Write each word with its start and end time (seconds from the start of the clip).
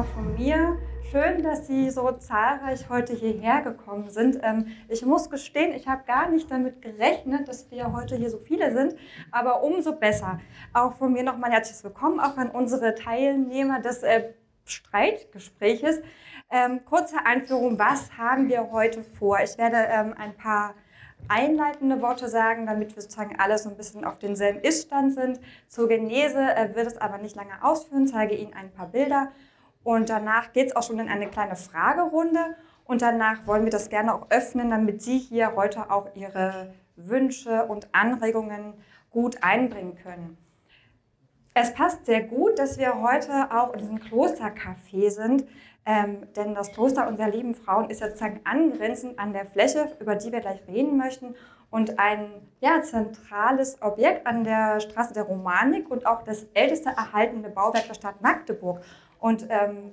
nochmal 0.00 0.14
von 0.14 0.34
mir. 0.34 0.78
Schön, 1.10 1.42
dass 1.42 1.66
Sie 1.66 1.90
so 1.90 2.10
zahlreich 2.12 2.88
heute 2.88 3.12
hierher 3.12 3.60
gekommen 3.60 4.08
sind. 4.08 4.38
Ähm, 4.42 4.68
ich 4.88 5.04
muss 5.04 5.28
gestehen, 5.28 5.74
ich 5.74 5.88
habe 5.88 6.04
gar 6.06 6.30
nicht 6.30 6.50
damit 6.50 6.80
gerechnet, 6.80 7.48
dass 7.48 7.70
wir 7.70 7.92
heute 7.92 8.16
hier 8.16 8.30
so 8.30 8.38
viele 8.38 8.72
sind, 8.72 8.96
aber 9.30 9.62
umso 9.62 9.92
besser. 9.96 10.40
Auch 10.72 10.94
von 10.94 11.12
mir 11.12 11.22
nochmal 11.22 11.50
herzliches 11.50 11.84
Willkommen 11.84 12.20
auch 12.20 12.36
an 12.38 12.50
unsere 12.50 12.94
Teilnehmer 12.94 13.80
des 13.80 14.02
äh, 14.02 14.32
Streitgespräches. 14.64 16.00
Ähm, 16.50 16.80
kurze 16.84 17.16
Einführung, 17.26 17.78
was 17.78 18.16
haben 18.16 18.48
wir 18.48 18.70
heute 18.70 19.02
vor? 19.02 19.38
Ich 19.42 19.58
werde 19.58 19.76
ähm, 19.90 20.14
ein 20.16 20.34
paar 20.34 20.74
einleitende 21.28 22.00
Worte 22.00 22.28
sagen, 22.28 22.64
damit 22.64 22.94
wir 22.94 23.02
sozusagen 23.02 23.38
alle 23.38 23.58
so 23.58 23.68
ein 23.68 23.76
bisschen 23.76 24.04
auf 24.04 24.18
denselben 24.18 24.60
Iststand 24.60 25.12
sind. 25.12 25.40
Zur 25.66 25.88
Genese 25.88 26.38
äh, 26.38 26.74
wird 26.74 26.86
es 26.86 26.96
aber 26.96 27.18
nicht 27.18 27.36
lange 27.36 27.62
ausführen, 27.62 28.06
zeige 28.06 28.34
Ihnen 28.34 28.54
ein 28.54 28.72
paar 28.72 28.86
Bilder 28.86 29.30
und 29.82 30.10
danach 30.10 30.52
geht 30.52 30.68
es 30.68 30.76
auch 30.76 30.82
schon 30.82 30.98
in 30.98 31.08
eine 31.08 31.28
kleine 31.28 31.56
Fragerunde 31.56 32.56
und 32.84 33.02
danach 33.02 33.46
wollen 33.46 33.64
wir 33.64 33.70
das 33.70 33.88
gerne 33.88 34.14
auch 34.14 34.30
öffnen, 34.30 34.70
damit 34.70 35.02
Sie 35.02 35.18
hier 35.18 35.54
heute 35.56 35.90
auch 35.90 36.14
Ihre 36.14 36.74
Wünsche 36.96 37.64
und 37.66 37.88
Anregungen 37.92 38.74
gut 39.10 39.42
einbringen 39.42 39.96
können. 39.96 40.38
Es 41.54 41.74
passt 41.74 42.06
sehr 42.06 42.22
gut, 42.22 42.58
dass 42.58 42.78
wir 42.78 43.02
heute 43.02 43.50
auch 43.50 43.72
in 43.72 43.80
diesem 43.80 43.98
Klostercafé 43.98 45.10
sind, 45.10 45.44
ähm, 45.84 46.28
denn 46.36 46.54
das 46.54 46.72
Kloster 46.72 47.08
unserer 47.08 47.28
lieben 47.28 47.54
Frauen 47.54 47.90
ist 47.90 48.00
sozusagen 48.00 48.40
angrenzend 48.44 49.18
an 49.18 49.32
der 49.32 49.46
Fläche, 49.46 49.96
über 49.98 50.14
die 50.14 50.30
wir 50.30 50.40
gleich 50.40 50.60
reden 50.68 50.96
möchten 50.96 51.34
und 51.70 51.98
ein 51.98 52.30
ja, 52.60 52.82
zentrales 52.82 53.80
Objekt 53.82 54.26
an 54.26 54.44
der 54.44 54.80
Straße 54.80 55.14
der 55.14 55.24
Romanik 55.24 55.90
und 55.90 56.06
auch 56.06 56.22
das 56.22 56.44
älteste 56.54 56.90
erhaltene 56.90 57.48
Bauwerk 57.48 57.86
der 57.86 57.94
Stadt 57.94 58.20
Magdeburg. 58.20 58.80
Und 59.20 59.46
ähm, 59.50 59.92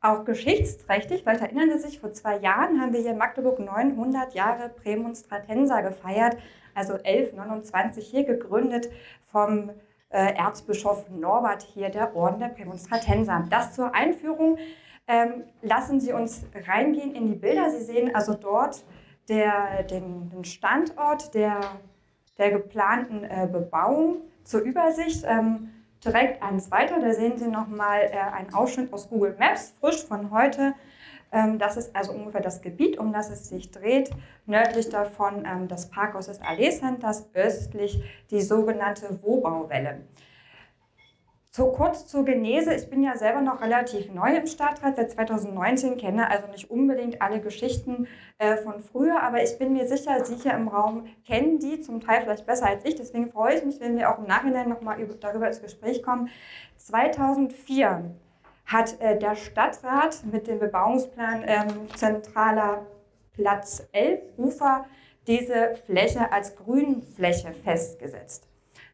auch 0.00 0.24
geschichtsträchtig, 0.24 1.26
weil 1.26 1.38
erinnern 1.38 1.70
Sie 1.72 1.78
sich, 1.78 2.00
vor 2.00 2.12
zwei 2.12 2.38
Jahren 2.38 2.80
haben 2.80 2.92
wir 2.92 3.00
hier 3.00 3.10
in 3.10 3.18
Magdeburg 3.18 3.58
900 3.58 4.34
Jahre 4.34 4.70
Prämonstratenser 4.70 5.82
gefeiert, 5.82 6.36
also 6.74 6.94
1129 6.94 8.06
hier 8.06 8.24
gegründet 8.24 8.90
vom 9.26 9.70
äh, 10.08 10.34
Erzbischof 10.34 11.08
Norbert 11.10 11.62
hier, 11.62 11.90
der 11.90 12.16
Orden 12.16 12.40
der 12.40 12.48
Prämonstratenser. 12.48 13.46
Das 13.50 13.74
zur 13.74 13.94
Einführung. 13.94 14.58
Ähm, 15.06 15.44
lassen 15.60 16.00
Sie 16.00 16.12
uns 16.12 16.44
reingehen 16.66 17.14
in 17.14 17.26
die 17.26 17.34
Bilder. 17.34 17.70
Sie 17.70 17.84
sehen 17.84 18.14
also 18.14 18.34
dort 18.34 18.84
der, 19.28 19.82
den, 19.82 20.30
den 20.30 20.44
Standort 20.44 21.34
der, 21.34 21.60
der 22.38 22.52
geplanten 22.52 23.24
äh, 23.24 23.48
Bebauung 23.50 24.22
zur 24.44 24.60
Übersicht. 24.60 25.24
Ähm, 25.26 25.70
direkt 26.04 26.42
eins 26.42 26.70
weiter, 26.70 27.00
da 27.00 27.12
sehen 27.12 27.38
Sie 27.38 27.48
nochmal 27.48 28.02
äh, 28.02 28.18
einen 28.18 28.54
Ausschnitt 28.54 28.92
aus 28.92 29.08
Google 29.08 29.36
Maps, 29.38 29.74
frisch 29.80 30.04
von 30.04 30.30
heute. 30.30 30.74
Ähm, 31.32 31.58
das 31.58 31.76
ist 31.76 31.94
also 31.94 32.12
ungefähr 32.12 32.40
das 32.40 32.62
Gebiet, 32.62 32.98
um 32.98 33.12
das 33.12 33.30
es 33.30 33.48
sich 33.48 33.70
dreht. 33.70 34.10
Nördlich 34.46 34.88
davon 34.88 35.44
ähm, 35.44 35.68
das 35.68 35.90
Parkhaus 35.90 36.26
des 36.26 36.40
Allee 36.40 36.70
Centers, 36.70 37.28
östlich 37.34 38.02
die 38.30 38.40
sogenannte 38.40 39.22
Wobauwelle. 39.22 40.00
So 41.52 41.72
kurz 41.72 42.06
zur 42.06 42.24
Genese. 42.24 42.72
Ich 42.74 42.88
bin 42.88 43.02
ja 43.02 43.16
selber 43.16 43.40
noch 43.40 43.60
relativ 43.60 44.12
neu 44.12 44.36
im 44.36 44.46
Stadtrat, 44.46 44.94
seit 44.94 45.10
2019, 45.10 45.96
kenne 45.96 46.30
also 46.30 46.46
nicht 46.46 46.70
unbedingt 46.70 47.20
alle 47.20 47.40
Geschichten 47.40 48.06
äh, 48.38 48.56
von 48.58 48.80
früher, 48.80 49.20
aber 49.20 49.42
ich 49.42 49.58
bin 49.58 49.72
mir 49.72 49.88
sicher, 49.88 50.24
Sie 50.24 50.36
hier 50.36 50.54
im 50.54 50.68
Raum 50.68 51.06
kennen 51.26 51.58
die 51.58 51.80
zum 51.80 52.00
Teil 52.00 52.22
vielleicht 52.22 52.46
besser 52.46 52.66
als 52.66 52.84
ich. 52.84 52.94
Deswegen 52.94 53.30
freue 53.30 53.56
ich 53.56 53.64
mich, 53.64 53.80
wenn 53.80 53.96
wir 53.96 54.12
auch 54.12 54.18
im 54.18 54.26
Nachhinein 54.26 54.68
nochmal 54.68 55.04
darüber 55.18 55.48
ins 55.48 55.60
Gespräch 55.60 56.04
kommen. 56.04 56.28
2004 56.76 58.14
hat 58.66 59.00
äh, 59.00 59.18
der 59.18 59.34
Stadtrat 59.34 60.24
mit 60.30 60.46
dem 60.46 60.60
Bebauungsplan 60.60 61.42
ähm, 61.44 61.88
Zentraler 61.96 62.86
Platz 63.32 63.88
11 63.90 64.20
Ufer 64.36 64.86
diese 65.26 65.74
Fläche 65.84 66.30
als 66.30 66.54
Grünfläche 66.54 67.52
festgesetzt. 67.52 68.46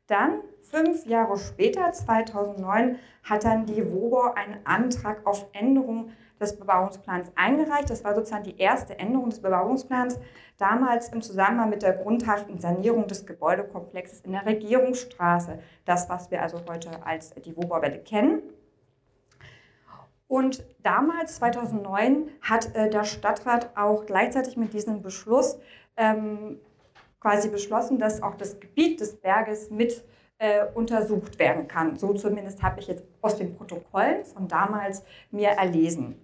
Dann 0.06 0.40
Fünf 0.70 1.06
Jahre 1.06 1.38
später, 1.38 1.92
2009, 1.92 2.98
hat 3.22 3.44
dann 3.44 3.66
die 3.66 3.92
WOBO 3.92 4.32
einen 4.34 4.58
Antrag 4.64 5.24
auf 5.26 5.46
Änderung 5.52 6.10
des 6.40 6.58
Bebauungsplans 6.58 7.30
eingereicht. 7.36 7.88
Das 7.88 8.04
war 8.04 8.14
sozusagen 8.14 8.44
die 8.44 8.58
erste 8.58 8.98
Änderung 8.98 9.30
des 9.30 9.40
Bebauungsplans, 9.40 10.18
damals 10.58 11.10
im 11.10 11.22
Zusammenhang 11.22 11.70
mit 11.70 11.82
der 11.82 11.92
grundhaften 11.92 12.58
Sanierung 12.58 13.06
des 13.06 13.26
Gebäudekomplexes 13.26 14.20
in 14.20 14.32
der 14.32 14.44
Regierungsstraße. 14.44 15.58
Das, 15.84 16.08
was 16.08 16.30
wir 16.30 16.42
also 16.42 16.60
heute 16.68 16.90
als 17.04 17.30
die 17.30 17.56
WOBO-Welle 17.56 18.00
kennen. 18.00 18.42
Und 20.28 20.64
damals, 20.82 21.36
2009, 21.36 22.28
hat 22.40 22.74
äh, 22.74 22.90
der 22.90 23.04
Stadtrat 23.04 23.70
auch 23.76 24.06
gleichzeitig 24.06 24.56
mit 24.56 24.72
diesem 24.72 25.00
Beschluss 25.00 25.60
ähm, 25.96 26.58
quasi 27.20 27.48
beschlossen, 27.48 27.98
dass 27.98 28.22
auch 28.22 28.34
das 28.34 28.58
Gebiet 28.58 29.00
des 29.00 29.16
Berges 29.16 29.70
mit 29.70 30.04
äh, 30.38 30.64
untersucht 30.74 31.38
werden 31.38 31.68
kann. 31.68 31.96
So 31.96 32.12
zumindest 32.12 32.62
habe 32.62 32.80
ich 32.80 32.88
jetzt 32.88 33.04
aus 33.22 33.36
den 33.36 33.56
Protokollen 33.56 34.24
von 34.24 34.48
damals 34.48 35.04
mir 35.30 35.50
erlesen. 35.50 36.20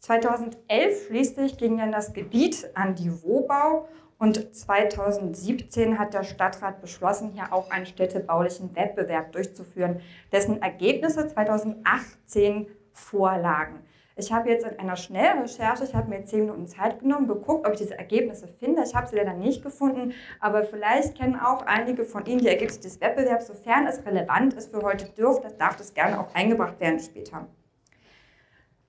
2011 0.00 1.06
schließlich 1.06 1.58
ging 1.58 1.78
dann 1.78 1.92
das 1.92 2.12
Gebiet 2.12 2.70
an 2.74 2.94
die 2.94 3.10
Wobau 3.24 3.88
und 4.18 4.54
2017 4.54 5.98
hat 5.98 6.14
der 6.14 6.22
Stadtrat 6.22 6.80
beschlossen, 6.80 7.32
hier 7.32 7.52
auch 7.52 7.70
einen 7.70 7.86
städtebaulichen 7.86 8.74
Wettbewerb 8.74 9.32
durchzuführen, 9.32 10.00
dessen 10.32 10.62
Ergebnisse 10.62 11.28
2018 11.28 12.68
vorlagen. 12.92 13.80
Ich 14.18 14.32
habe 14.32 14.48
jetzt 14.48 14.64
in 14.64 14.78
einer 14.78 14.96
Schnellrecherche, 14.96 15.84
ich 15.84 15.94
habe 15.94 16.08
mir 16.08 16.24
zehn 16.24 16.40
Minuten 16.40 16.66
Zeit 16.66 17.00
genommen, 17.00 17.28
geguckt, 17.28 17.66
ob 17.66 17.74
ich 17.74 17.80
diese 17.80 17.98
Ergebnisse 17.98 18.48
finde. 18.48 18.82
Ich 18.82 18.94
habe 18.94 19.06
sie 19.06 19.16
leider 19.16 19.34
nicht 19.34 19.62
gefunden, 19.62 20.14
aber 20.40 20.64
vielleicht 20.64 21.18
kennen 21.18 21.38
auch 21.38 21.66
einige 21.66 22.04
von 22.04 22.24
Ihnen 22.24 22.38
die 22.38 22.48
Ergebnisse 22.48 22.80
des 22.80 22.98
Wettbewerbs. 23.02 23.48
Sofern 23.48 23.86
es 23.86 24.06
relevant 24.06 24.54
ist 24.54 24.70
für 24.70 24.80
heute, 24.80 25.04
dürft, 25.10 25.44
darf 25.60 25.76
das 25.76 25.92
gerne 25.92 26.18
auch 26.18 26.34
eingebracht 26.34 26.80
werden 26.80 26.98
später. 26.98 27.46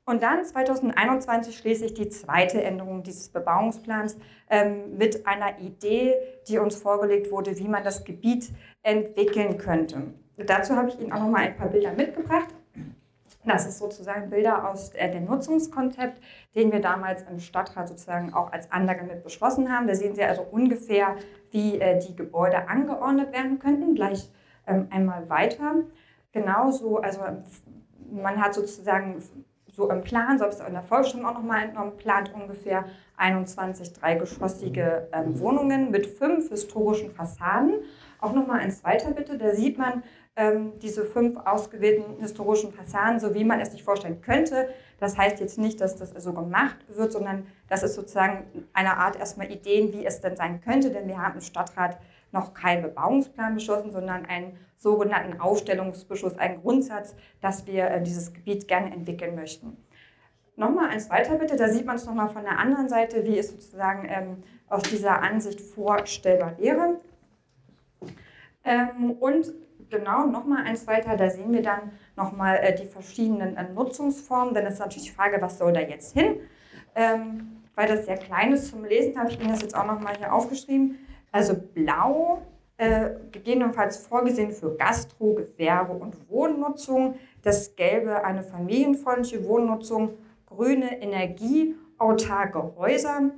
Und 0.06 0.24
dann 0.24 0.46
2021 0.46 1.58
schließlich 1.58 1.94
die 1.94 2.08
zweite 2.08 2.64
Änderung 2.64 3.04
dieses 3.04 3.28
Bebauungsplans 3.28 4.18
ähm, 4.50 4.98
mit 4.98 5.28
einer 5.28 5.60
Idee, 5.60 6.16
die 6.48 6.58
uns 6.58 6.78
vorgelegt 6.78 7.30
wurde, 7.32 7.58
wie 7.58 7.68
man 7.68 7.84
das 7.84 8.06
Gebiet 8.06 8.54
entwickeln 8.82 9.58
könnte. 9.58 10.14
Dazu 10.38 10.78
habe 10.78 10.88
ich 10.88 10.98
Ihnen 11.02 11.12
auch 11.12 11.20
noch 11.20 11.30
mal 11.30 11.42
ein 11.42 11.58
paar 11.58 11.68
Bilder 11.68 11.92
mitgebracht. 11.92 12.48
Das 13.48 13.66
ist 13.66 13.80
sozusagen 13.80 14.30
Bilder 14.30 14.70
aus 14.70 14.90
äh, 14.90 15.10
dem 15.10 15.26
Nutzungskonzept, 15.26 16.22
den 16.54 16.72
wir 16.72 16.82
damals 16.82 17.24
im 17.24 17.40
Stadtrat 17.40 17.88
sozusagen 17.88 18.34
auch 18.34 18.52
als 18.52 18.72
Anlage 18.72 19.06
mit 19.06 19.24
beschlossen 19.24 19.72
haben. 19.72 19.88
Da 19.88 19.96
sehen 19.96 20.16
Sie 20.16 20.24
also 20.24 20.46
ungefähr, 20.52 21.16
wie 21.52 21.80
äh, 21.80 21.98
die 22.00 22.16
Gebäude 22.16 22.68
angeordnet 22.68 23.32
werden 23.32 23.60
könnten. 23.60 23.96
Gleich 23.96 24.30
ähm, 24.68 24.88
einmal 24.90 25.30
weiter. 25.30 25.76
Genauso, 26.34 26.98
also 26.98 27.22
man 28.12 28.42
hat 28.42 28.54
sozusagen 28.54 29.24
so 29.72 29.90
im 29.90 30.02
Plan, 30.02 30.38
so 30.38 30.44
habe 30.44 30.54
ich 30.54 30.60
es 30.60 30.68
in 30.68 30.74
der 30.74 30.84
Volksstimme 30.84 31.30
auch 31.30 31.36
nochmal 31.36 31.64
entnommen, 31.64 31.96
plant 31.98 32.34
ungefähr 32.34 32.86
21 33.16 33.94
dreigeschossige 33.94 35.08
ähm, 35.14 35.40
Wohnungen 35.40 35.92
mit 35.92 36.06
fünf 36.08 36.50
historischen 36.50 37.12
Fassaden. 37.12 37.76
Auch 38.20 38.34
nochmal 38.34 38.60
eins 38.60 38.84
weiter 38.84 39.12
bitte, 39.12 39.38
da 39.38 39.52
sieht 39.52 39.78
man, 39.78 40.04
diese 40.84 41.04
fünf 41.04 41.38
ausgewählten 41.46 42.22
historischen 42.22 42.72
Fassaden, 42.72 43.20
so 43.20 43.34
wie 43.34 43.44
man 43.44 43.60
es 43.60 43.72
sich 43.72 43.84
vorstellen 43.84 44.22
könnte. 44.22 44.70
Das 45.00 45.18
heißt 45.18 45.40
jetzt 45.40 45.58
nicht, 45.58 45.82
dass 45.82 45.96
das 45.96 46.12
so 46.24 46.32
gemacht 46.32 46.78
wird, 46.90 47.12
sondern 47.12 47.48
das 47.68 47.82
ist 47.82 47.96
sozusagen 47.96 48.46
eine 48.74 48.98
Art 48.98 49.16
erstmal 49.16 49.52
Ideen, 49.52 49.92
wie 49.94 50.06
es 50.06 50.22
denn 50.22 50.36
sein 50.36 50.62
könnte, 50.62 50.92
denn 50.92 51.08
wir 51.08 51.18
haben 51.18 51.36
im 51.36 51.42
Stadtrat 51.42 51.98
noch 52.32 52.54
keinen 52.54 52.84
Bebauungsplan 52.84 53.56
beschlossen, 53.56 53.92
sondern 53.92 54.26
einen 54.26 54.58
sogenannten 54.76 55.40
Aufstellungsbeschluss, 55.40 56.38
einen 56.38 56.62
Grundsatz, 56.62 57.16
dass 57.42 57.66
wir 57.66 57.90
äh, 57.90 58.04
dieses 58.04 58.34
Gebiet 58.34 58.68
gerne 58.68 58.92
entwickeln 58.92 59.34
möchten. 59.34 59.78
Nochmal 60.56 60.90
eins 60.90 61.10
weiter 61.10 61.36
bitte, 61.36 61.56
da 61.56 61.68
sieht 61.70 61.86
man 61.86 61.96
es 61.96 62.06
nochmal 62.06 62.30
von 62.30 62.44
der 62.44 62.60
anderen 62.60 62.90
Seite, 62.90 63.24
wie 63.24 63.38
es 63.38 63.50
sozusagen 63.50 64.08
ähm, 64.10 64.44
aus 64.68 64.84
dieser 64.84 65.22
Ansicht 65.22 65.62
vorstellbar 65.62 66.58
wäre. 66.60 67.00
Ähm, 68.64 69.12
und 69.12 69.54
genau 69.90 70.26
nochmal 70.26 70.66
eins 70.66 70.88
weiter, 70.88 71.16
da 71.18 71.30
sehen 71.30 71.52
wir 71.54 71.62
dann 71.62 71.92
nochmal 72.16 72.58
äh, 72.58 72.76
die 72.76 72.86
verschiedenen 72.86 73.56
äh, 73.58 73.70
Nutzungsformen, 73.74 74.54
denn 74.54 74.66
es 74.66 74.76
ist 74.76 74.80
natürlich 74.80 75.10
die 75.10 75.16
Frage, 75.16 75.42
was 75.42 75.58
soll 75.58 75.74
da 75.74 75.82
jetzt 75.82 76.14
hin? 76.14 76.38
Ähm, 76.96 77.64
weil 77.76 77.88
das 77.88 78.06
sehr 78.06 78.18
klein 78.18 78.54
ist 78.54 78.70
zum 78.70 78.84
Lesen, 78.86 79.20
habe 79.20 79.30
ich 79.30 79.40
Ihnen 79.40 79.50
das 79.50 79.62
jetzt 79.62 79.76
auch 79.76 79.86
nochmal 79.86 80.18
hier 80.18 80.34
aufgeschrieben. 80.34 80.98
Also 81.32 81.54
blau, 81.56 82.42
äh, 82.78 83.12
gegebenenfalls 83.32 83.98
vorgesehen 83.98 84.52
für 84.52 84.76
Gastro, 84.76 85.34
Gewerbe 85.36 85.94
und 85.94 86.30
Wohnnutzung. 86.30 87.16
Das 87.44 87.76
gelbe 87.76 88.24
eine 88.24 88.44
familienfreundliche 88.44 89.46
Wohnnutzung, 89.46 90.14
grüne 90.48 91.02
Energie, 91.02 91.76
autarke 91.98 92.76
Häuser. 92.78 93.32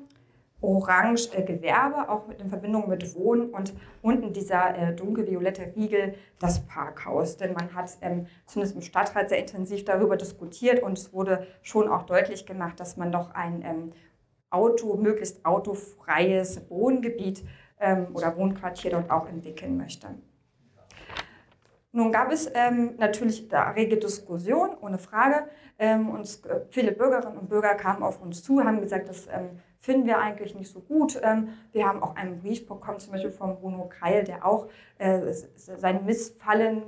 Orange 0.62 1.30
äh, 1.34 1.44
Gewerbe, 1.44 2.10
auch 2.10 2.28
mit 2.28 2.42
in 2.42 2.50
Verbindung 2.50 2.90
mit 2.90 3.16
Wohnen 3.16 3.50
und 3.50 3.74
unten 4.02 4.34
dieser 4.34 4.78
äh, 4.78 4.96
dunkelviolette 4.96 5.74
Riegel 5.76 6.16
das 6.40 6.66
Parkhaus. 6.66 7.38
Denn 7.38 7.54
man 7.54 7.74
hat 7.74 7.98
ähm, 8.02 8.28
zumindest 8.46 8.76
im 8.76 8.82
Stadtrat 8.82 9.30
sehr 9.30 9.40
intensiv 9.40 9.86
darüber 9.86 10.18
diskutiert 10.18 10.84
und 10.84 10.98
es 10.98 11.14
wurde 11.14 11.48
schon 11.62 11.88
auch 11.88 12.04
deutlich 12.04 12.46
gemacht, 12.46 12.80
dass 12.80 12.98
man 12.98 13.12
doch 13.12 13.32
ein 13.32 13.64
ähm, 13.64 13.92
Auto, 14.50 14.96
möglichst 14.96 15.46
autofreies 15.46 16.70
Wohngebiet 16.70 17.44
ähm, 17.80 18.08
oder 18.14 18.36
Wohnquartier 18.36 18.92
dort 18.92 19.12
auch 19.12 19.28
entwickeln 19.28 19.78
möchte. 19.78 20.08
Nun 21.92 22.12
gab 22.12 22.32
es 22.32 22.50
ähm, 22.54 22.96
natürlich 22.98 23.48
da 23.48 23.72
rege 23.72 23.98
Diskussion, 23.98 24.78
ohne 24.80 25.00
Frage. 25.00 25.50
Ähm, 25.80 26.10
und 26.10 26.46
äh, 26.46 26.62
viele 26.70 26.92
Bürgerinnen 26.92 27.38
und 27.38 27.50
Bürger 27.50 27.74
kamen 27.76 28.04
auf 28.04 28.22
uns 28.22 28.44
zu, 28.44 28.64
haben 28.64 28.82
gesagt, 28.82 29.10
das 29.10 29.28
ähm, 29.28 29.60
finden 29.80 30.06
wir 30.06 30.20
eigentlich 30.20 30.54
nicht 30.54 30.72
so 30.72 30.82
gut. 30.82 31.20
Ähm, 31.24 31.50
wir 31.72 31.88
haben 31.88 32.04
auch 32.04 32.16
einen 32.16 32.40
Brief 32.42 32.68
bekommen, 32.68 33.00
zum 33.00 33.14
Beispiel 33.14 33.32
von 33.32 33.56
Bruno 33.60 33.90
Keil, 33.90 34.24
der 34.24 34.46
auch 34.46 34.68
äh, 35.00 35.34
sein 35.56 36.06
Missfallen 36.06 36.84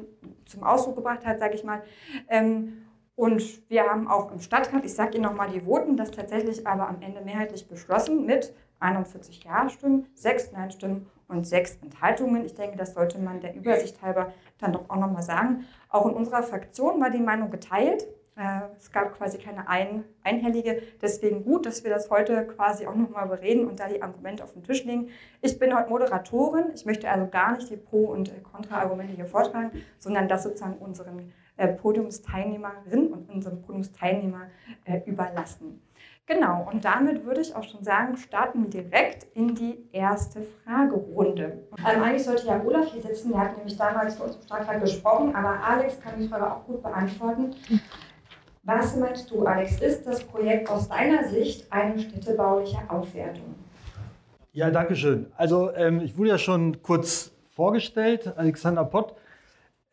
zum 0.45 0.63
Ausdruck 0.63 0.97
gebracht 0.97 1.25
hat, 1.25 1.39
sage 1.39 1.55
ich 1.55 1.63
mal. 1.63 1.81
Ähm, 2.27 2.85
und 3.15 3.69
wir 3.69 3.83
haben 3.83 4.07
auch 4.07 4.31
im 4.31 4.39
Stadtrat, 4.39 4.85
ich 4.85 4.93
sage 4.93 5.15
Ihnen 5.15 5.23
nochmal 5.23 5.49
die 5.49 5.61
Voten, 5.61 5.97
das 5.97 6.11
tatsächlich 6.11 6.67
aber 6.67 6.87
am 6.87 7.01
Ende 7.01 7.21
mehrheitlich 7.21 7.67
beschlossen 7.67 8.25
mit 8.25 8.53
41 8.79 9.43
Ja-Stimmen, 9.43 10.07
6 10.15 10.51
Nein-Stimmen 10.51 11.07
und 11.31 11.47
6 11.47 11.79
Enthaltungen. 11.81 12.45
Ich 12.45 12.53
denke, 12.53 12.77
das 12.77 12.93
sollte 12.93 13.17
man 13.19 13.39
der 13.39 13.55
Übersicht 13.55 14.01
halber 14.01 14.33
dann 14.59 14.73
doch 14.73 14.89
auch 14.89 14.97
nochmal 14.97 15.23
sagen. 15.23 15.65
Auch 15.89 16.05
in 16.05 16.13
unserer 16.13 16.43
Fraktion 16.43 17.01
war 17.01 17.09
die 17.09 17.19
Meinung 17.19 17.49
geteilt. 17.49 18.05
Äh, 18.35 18.61
es 18.77 18.91
gab 18.91 19.13
quasi 19.17 19.37
keine 19.37 19.67
ein, 19.67 20.03
einhellige. 20.23 20.81
Deswegen 21.01 21.43
gut, 21.43 21.65
dass 21.65 21.83
wir 21.83 21.91
das 21.91 22.09
heute 22.09 22.45
quasi 22.47 22.85
auch 22.87 22.95
nochmal 22.95 23.27
bereden 23.27 23.67
und 23.67 23.79
da 23.79 23.87
die 23.87 24.01
Argumente 24.01 24.43
auf 24.43 24.53
den 24.53 24.63
Tisch 24.63 24.83
legen. 24.85 25.09
Ich 25.41 25.59
bin 25.59 25.75
heute 25.75 25.89
Moderatorin. 25.89 26.65
Ich 26.73 26.85
möchte 26.85 27.09
also 27.09 27.27
gar 27.27 27.55
nicht 27.55 27.69
die 27.69 27.77
Pro- 27.77 28.11
und 28.11 28.31
Kontra-Argumente 28.43 29.13
hier 29.13 29.25
vortragen, 29.25 29.71
sondern 29.99 30.27
das 30.27 30.43
sozusagen 30.43 30.77
unseren 30.77 31.33
äh, 31.57 31.67
Podiumsteilnehmerinnen 31.67 33.13
und 33.13 33.29
unserem 33.29 33.61
Podiumsteilnehmer 33.61 34.47
äh, 34.85 35.01
überlassen. 35.05 35.81
Genau, 36.27 36.69
und 36.71 36.85
damit 36.85 37.25
würde 37.25 37.41
ich 37.41 37.55
auch 37.55 37.63
schon 37.63 37.83
sagen, 37.83 38.15
starten 38.15 38.63
wir 38.63 38.83
direkt 38.83 39.25
in 39.35 39.53
die 39.53 39.89
erste 39.91 40.43
Fragerunde. 40.43 41.67
Ähm, 41.79 42.03
eigentlich 42.03 42.23
sollte 42.23 42.47
ja 42.47 42.63
Olaf 42.63 42.85
hier 42.93 43.01
sitzen, 43.01 43.31
der 43.31 43.41
hat 43.41 43.57
nämlich 43.57 43.75
damals 43.75 44.15
für 44.15 44.23
uns 44.23 44.35
im 44.37 44.41
Stadtrat 44.43 44.81
gesprochen, 44.81 45.35
aber 45.35 45.61
Alex 45.61 45.99
kann 45.99 46.19
die 46.19 46.27
Frage 46.27 46.53
auch 46.53 46.65
gut 46.65 46.81
beantworten. 46.83 47.55
Was 48.63 48.95
meinst 48.95 49.29
du, 49.31 49.43
Alex? 49.45 49.81
Ist 49.81 50.05
das 50.05 50.23
Projekt 50.23 50.69
aus 50.69 50.87
deiner 50.87 51.27
Sicht 51.27 51.71
eine 51.71 51.99
städtebauliche 51.99 52.77
Aufwertung? 52.87 53.55
Ja, 54.53 54.69
danke 54.69 54.95
schön. 54.95 55.31
Also 55.35 55.73
ähm, 55.73 56.01
ich 56.01 56.17
wurde 56.17 56.29
ja 56.29 56.37
schon 56.37 56.81
kurz 56.81 57.31
vorgestellt, 57.49 58.31
Alexander 58.37 58.85
Pott. 58.85 59.15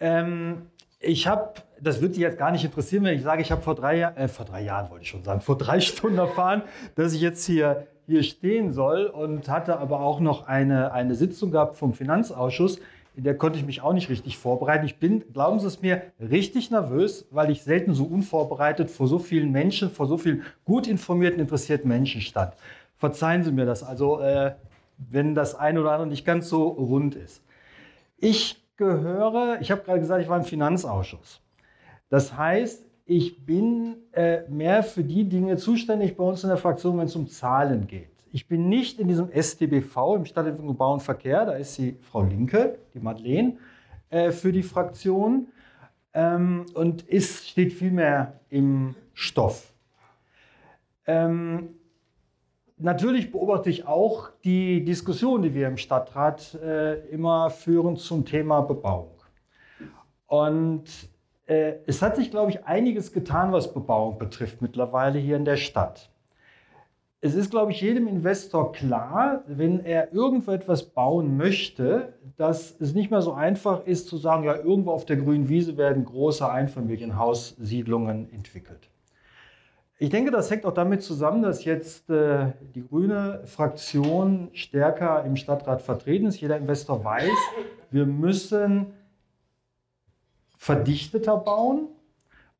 Ähm, 0.00 0.70
ich 1.00 1.26
habe, 1.26 1.54
das 1.80 2.00
wird 2.00 2.14
Sie 2.14 2.20
jetzt 2.20 2.38
gar 2.38 2.50
nicht 2.50 2.64
interessieren, 2.64 3.04
wenn 3.04 3.16
ich 3.16 3.22
sage, 3.22 3.42
ich 3.42 3.52
habe 3.52 3.62
vor 3.62 3.74
drei, 3.74 4.00
äh, 4.00 4.28
vor 4.28 4.44
drei 4.44 4.62
Jahren, 4.62 4.90
wollte 4.90 5.04
ich 5.04 5.10
schon 5.10 5.24
sagen, 5.24 5.40
vor 5.40 5.56
drei 5.56 5.80
Stunden 5.80 6.18
erfahren, 6.18 6.62
dass 6.94 7.12
ich 7.12 7.20
jetzt 7.20 7.44
hier, 7.46 7.86
hier 8.06 8.22
stehen 8.22 8.72
soll 8.72 9.06
und 9.06 9.48
hatte 9.48 9.78
aber 9.78 10.00
auch 10.00 10.20
noch 10.20 10.46
eine, 10.46 10.92
eine 10.92 11.14
Sitzung 11.14 11.50
gehabt 11.50 11.76
vom 11.76 11.92
Finanzausschuss, 11.92 12.80
in 13.14 13.24
der 13.24 13.36
konnte 13.36 13.58
ich 13.58 13.66
mich 13.66 13.80
auch 13.82 13.92
nicht 13.92 14.10
richtig 14.10 14.38
vorbereiten. 14.38 14.86
Ich 14.86 14.98
bin, 15.00 15.24
glauben 15.32 15.58
Sie 15.58 15.66
es 15.66 15.82
mir, 15.82 16.02
richtig 16.20 16.70
nervös, 16.70 17.26
weil 17.32 17.50
ich 17.50 17.62
selten 17.62 17.92
so 17.92 18.04
unvorbereitet 18.04 18.92
vor 18.92 19.08
so 19.08 19.18
vielen 19.18 19.50
Menschen, 19.50 19.90
vor 19.90 20.06
so 20.06 20.18
vielen 20.18 20.44
gut 20.64 20.86
informierten, 20.86 21.40
interessierten 21.40 21.88
Menschen 21.88 22.20
stand. 22.20 22.54
Verzeihen 22.96 23.42
Sie 23.42 23.50
mir 23.50 23.66
das, 23.66 23.82
also 23.82 24.20
äh, 24.20 24.52
wenn 24.98 25.34
das 25.34 25.56
eine 25.56 25.80
oder 25.80 25.92
andere 25.92 26.08
nicht 26.08 26.24
ganz 26.24 26.48
so 26.48 26.68
rund 26.68 27.16
ist. 27.16 27.42
Ich 28.18 28.62
gehöre, 28.78 29.58
ich 29.60 29.70
habe 29.70 29.82
gerade 29.82 30.00
gesagt, 30.00 30.22
ich 30.22 30.28
war 30.28 30.38
im 30.38 30.44
Finanzausschuss. 30.44 31.42
Das 32.08 32.34
heißt, 32.34 32.86
ich 33.04 33.44
bin 33.44 33.96
äh, 34.12 34.48
mehr 34.48 34.82
für 34.82 35.04
die 35.04 35.28
Dinge 35.28 35.56
zuständig 35.56 36.16
bei 36.16 36.25
uns 36.25 36.42
in 36.42 36.48
der 36.48 36.58
Fraktion, 36.58 36.96
wenn 36.98 37.06
es 37.06 37.16
um 37.16 37.28
Zahlen 37.28 37.86
geht. 37.86 38.10
Ich 38.32 38.48
bin 38.48 38.69
nicht 38.69 38.98
in 38.98 39.08
diesem 39.08 39.30
STBV, 39.30 40.16
im 40.16 40.25
Stadtentwicklung, 40.25 40.76
Bau 40.76 40.94
und 40.94 41.02
Verkehr, 41.02 41.46
da 41.46 41.52
ist 41.52 41.76
die 41.78 41.96
Frau 42.02 42.22
Linke, 42.22 42.78
die 42.94 43.00
Madeleine, 43.00 43.56
äh, 44.10 44.30
für 44.30 44.52
die 44.52 44.62
Fraktion 44.62 45.48
ähm, 46.14 46.66
und 46.74 47.02
ist, 47.02 47.48
steht 47.48 47.72
vielmehr 47.72 48.40
im 48.50 48.94
Stoff. 49.14 49.72
Ähm, 51.06 51.70
natürlich 52.78 53.30
beobachte 53.32 53.70
ich 53.70 53.86
auch 53.86 54.30
die 54.44 54.84
Diskussion, 54.84 55.42
die 55.42 55.54
wir 55.54 55.69
im 55.69 55.76
Stadtrat 55.76 56.54
äh, 56.54 57.00
immer 57.08 57.50
führen 57.50 57.96
zum 57.96 58.25
Thema 58.25 58.60
Bebauung. 58.62 59.10
Und 60.26 60.84
äh, 61.46 61.75
es 61.86 62.02
hat 62.02 62.16
sich, 62.16 62.30
glaube 62.30 62.50
ich, 62.50 62.64
einiges 62.64 63.12
getan, 63.12 63.52
was 63.52 63.72
Bebauung 63.72 64.19
betrifft 64.19 64.62
mittlerweile 64.62 65.19
hier 65.19 65.36
in 65.36 65.44
der 65.44 65.56
Stadt 65.56 66.10
es 67.20 67.34
ist, 67.34 67.50
glaube 67.50 67.72
ich, 67.72 67.80
jedem 67.80 68.06
Investor 68.06 68.72
klar, 68.72 69.42
wenn 69.48 69.84
er 69.84 70.12
irgendwo 70.12 70.52
etwas 70.52 70.84
bauen 70.84 71.36
möchte, 71.36 72.14
dass 72.36 72.81
es 72.81 72.94
nicht 72.94 73.10
mehr 73.10 73.22
so 73.22 73.32
einfach 73.32 73.84
ist 73.86 74.06
zu 74.06 74.16
sagen, 74.19 74.44
ja, 74.44 74.54
irgendwo 74.56 74.92
auf 74.92 75.04
der 75.04 75.16
grünen 75.16 75.48
Wiese 75.48 75.76
werden 75.76 76.04
große 76.04 76.48
Einfamilienhaussiedlungen 76.48 78.32
entwickelt. 78.32 78.88
Ich 80.00 80.10
denke, 80.10 80.30
das 80.30 80.48
hängt 80.48 80.64
auch 80.64 80.74
damit 80.74 81.02
zusammen, 81.02 81.42
dass 81.42 81.64
jetzt 81.64 82.08
äh, 82.08 82.52
die 82.74 82.86
grüne 82.86 83.42
Fraktion 83.46 84.48
stärker 84.52 85.24
im 85.24 85.34
Stadtrat 85.34 85.82
vertreten 85.82 86.26
ist. 86.26 86.40
Jeder 86.40 86.56
Investor 86.56 87.04
weiß, 87.04 87.36
wir 87.90 88.06
müssen 88.06 88.94
verdichteter 90.56 91.36
bauen 91.36 91.88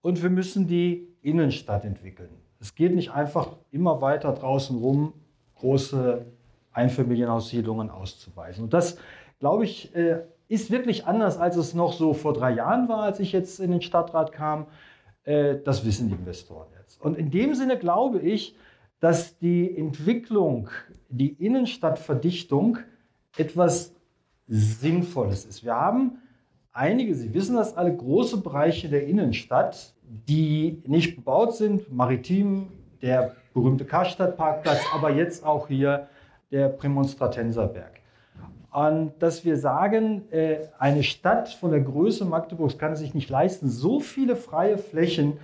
und 0.03 0.21
wir 0.21 0.31
müssen 0.31 0.67
die 0.67 1.07
Innenstadt 1.23 1.85
entwickeln. 1.85 2.31
Es 2.59 2.75
geht 2.75 2.93
nicht 2.95 3.13
einfach 3.13 3.57
immer 3.71 4.01
weiter 4.01 4.33
draußen 4.33 4.77
rum, 4.77 5.13
große 5.57 6.27
Einfamilienhaussiedlungen 6.73 7.89
auszuweisen. 7.89 8.65
Und 8.65 8.75
das, 8.75 8.99
glaube 9.39 9.65
ich, 9.65 9.95
äh, 9.95 10.23
ist 10.49 10.73
wirklich 10.73 11.07
anders, 11.07 11.39
als 11.39 11.57
es 11.57 11.73
noch 11.73 11.93
so 11.93 12.15
vor 12.15 12.33
drei 12.33 12.51
Jahren 12.51 12.89
war, 12.89 13.03
als 13.03 13.21
ich 13.21 13.31
jetzt 13.31 13.61
in 13.61 13.71
den 13.71 13.83
Stadtrat 13.83 14.33
kam. 14.33 14.67
Äh, 15.29 15.61
das 15.63 15.85
wissen 15.85 16.09
die 16.09 16.15
Investoren 16.15 16.69
jetzt. 16.81 17.03
Und 17.03 17.19
in 17.19 17.31
dem 17.31 17.55
Sinne 17.55 17.79
glaube 17.79 18.19
ich, 18.21 18.57
dass 18.99 19.39
die 19.39 19.77
Entwicklung, 19.77 20.71
die 21.11 21.29
Innenstadtverdichtung 21.29 22.79
etwas 23.37 23.93
Sinnvolles 24.47 25.45
ist. 25.45 25.63
Wir 25.63 25.75
haben 25.75 26.19
einige, 26.73 27.15
Sie 27.15 27.35
wissen 27.35 27.57
das 27.57 27.77
alle, 27.77 27.95
große 27.95 28.39
Bereiche 28.39 28.89
der 28.89 29.07
Innenstadt, 29.07 29.95
die 30.03 30.83
nicht 30.87 31.17
bebaut 31.17 31.55
sind, 31.55 31.93
maritim, 31.93 32.69
der 33.03 33.37
berühmte 33.53 33.85
Karstadtparkplatz, 33.85 34.81
aber 34.95 35.11
jetzt 35.11 35.45
auch 35.45 35.69
hier 35.69 36.09
der 36.51 36.71
Prämonstratenserberg. 36.71 37.98
Und 38.71 39.13
dass 39.19 39.45
wir 39.45 39.57
sagen, 39.57 40.31
äh, 40.31 40.59
eine 40.79 41.03
Stadt 41.03 41.49
von 41.49 41.71
der 41.71 41.81
Größe 41.81 42.25
Magdeburgs 42.25 42.77
kann 42.77 42.93
es 42.93 42.99
sich 42.99 43.15
nicht 43.15 43.31
leisten, 43.31 43.69
so 43.69 43.99
viele 44.01 44.37
freie 44.37 44.77
Flächen 44.77 45.39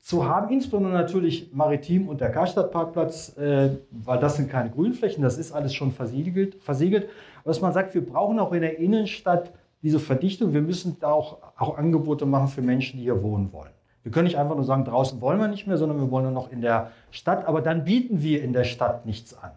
zu 0.00 0.28
haben, 0.28 0.52
insbesondere 0.52 0.92
natürlich 0.92 1.52
maritim 1.52 2.08
und 2.08 2.20
der 2.20 2.30
Karstadtparkplatz, 2.30 3.36
äh, 3.36 3.70
weil 3.90 4.18
das 4.18 4.36
sind 4.36 4.50
keine 4.50 4.70
Grünflächen, 4.70 5.22
das 5.22 5.38
ist 5.38 5.52
alles 5.52 5.74
schon 5.74 5.92
versiegelt. 5.92 6.56
versiegelt. 6.62 7.08
Dass 7.44 7.60
man 7.60 7.72
sagt, 7.72 7.94
wir 7.94 8.04
brauchen 8.04 8.38
auch 8.38 8.52
in 8.52 8.62
der 8.62 8.78
Innenstadt 8.78 9.52
diese 9.82 10.00
Verdichtung, 10.00 10.52
wir 10.52 10.62
müssen 10.62 10.96
da 11.00 11.12
auch, 11.12 11.38
auch 11.56 11.78
Angebote 11.78 12.26
machen 12.26 12.48
für 12.48 12.62
Menschen, 12.62 12.98
die 12.98 13.04
hier 13.04 13.22
wohnen 13.22 13.52
wollen. 13.52 13.70
Wir 14.02 14.12
können 14.12 14.24
nicht 14.24 14.38
einfach 14.38 14.56
nur 14.56 14.64
sagen, 14.64 14.84
draußen 14.84 15.20
wollen 15.20 15.38
wir 15.38 15.48
nicht 15.48 15.66
mehr, 15.66 15.76
sondern 15.76 15.98
wir 15.98 16.10
wollen 16.10 16.24
nur 16.24 16.32
noch 16.32 16.50
in 16.50 16.62
der 16.62 16.90
Stadt. 17.10 17.46
Aber 17.46 17.60
dann 17.60 17.84
bieten 17.84 18.22
wir 18.22 18.42
in 18.42 18.52
der 18.52 18.64
Stadt 18.64 19.04
nichts 19.04 19.36
an. 19.36 19.50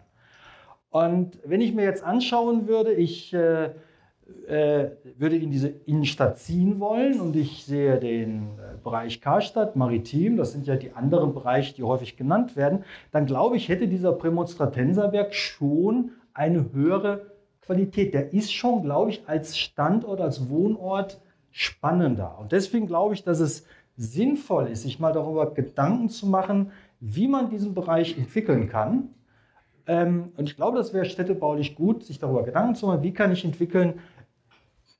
Und 0.94 1.40
wenn 1.44 1.60
ich 1.60 1.74
mir 1.74 1.82
jetzt 1.82 2.04
anschauen 2.04 2.68
würde, 2.68 2.92
ich 2.92 3.34
äh, 3.34 3.64
äh, 4.46 4.90
würde 5.18 5.36
in 5.36 5.50
diese 5.50 5.66
Innenstadt 5.66 6.38
ziehen 6.38 6.78
wollen 6.78 7.20
und 7.20 7.34
ich 7.34 7.64
sehe 7.64 7.98
den 7.98 8.42
äh, 8.42 8.76
Bereich 8.80 9.20
Karstadt, 9.20 9.74
Maritim, 9.74 10.36
das 10.36 10.52
sind 10.52 10.68
ja 10.68 10.76
die 10.76 10.92
anderen 10.92 11.34
Bereiche, 11.34 11.74
die 11.74 11.82
häufig 11.82 12.16
genannt 12.16 12.54
werden, 12.54 12.84
dann 13.10 13.26
glaube 13.26 13.56
ich, 13.56 13.68
hätte 13.68 13.88
dieser 13.88 14.12
Prämonstratenserberg 14.12 15.34
schon 15.34 16.12
eine 16.32 16.72
höhere 16.72 17.32
Qualität. 17.62 18.14
Der 18.14 18.32
ist 18.32 18.52
schon, 18.52 18.84
glaube 18.84 19.10
ich, 19.10 19.24
als 19.26 19.58
Standort, 19.58 20.20
als 20.20 20.48
Wohnort 20.48 21.20
spannender. 21.50 22.38
Und 22.38 22.52
deswegen 22.52 22.86
glaube 22.86 23.14
ich, 23.14 23.24
dass 23.24 23.40
es 23.40 23.66
sinnvoll 23.96 24.68
ist, 24.68 24.82
sich 24.82 25.00
mal 25.00 25.12
darüber 25.12 25.54
Gedanken 25.54 26.08
zu 26.08 26.28
machen, 26.28 26.70
wie 27.00 27.26
man 27.26 27.50
diesen 27.50 27.74
Bereich 27.74 28.16
entwickeln 28.16 28.68
kann. 28.68 29.08
Ähm, 29.86 30.32
und 30.36 30.48
ich 30.48 30.56
glaube, 30.56 30.78
das 30.78 30.94
wäre 30.94 31.04
städtebaulich 31.04 31.74
gut, 31.74 32.04
sich 32.04 32.18
darüber 32.18 32.42
Gedanken 32.42 32.74
zu 32.74 32.86
machen, 32.86 33.02
wie 33.02 33.12
kann 33.12 33.32
ich 33.32 33.44
entwickeln. 33.44 34.00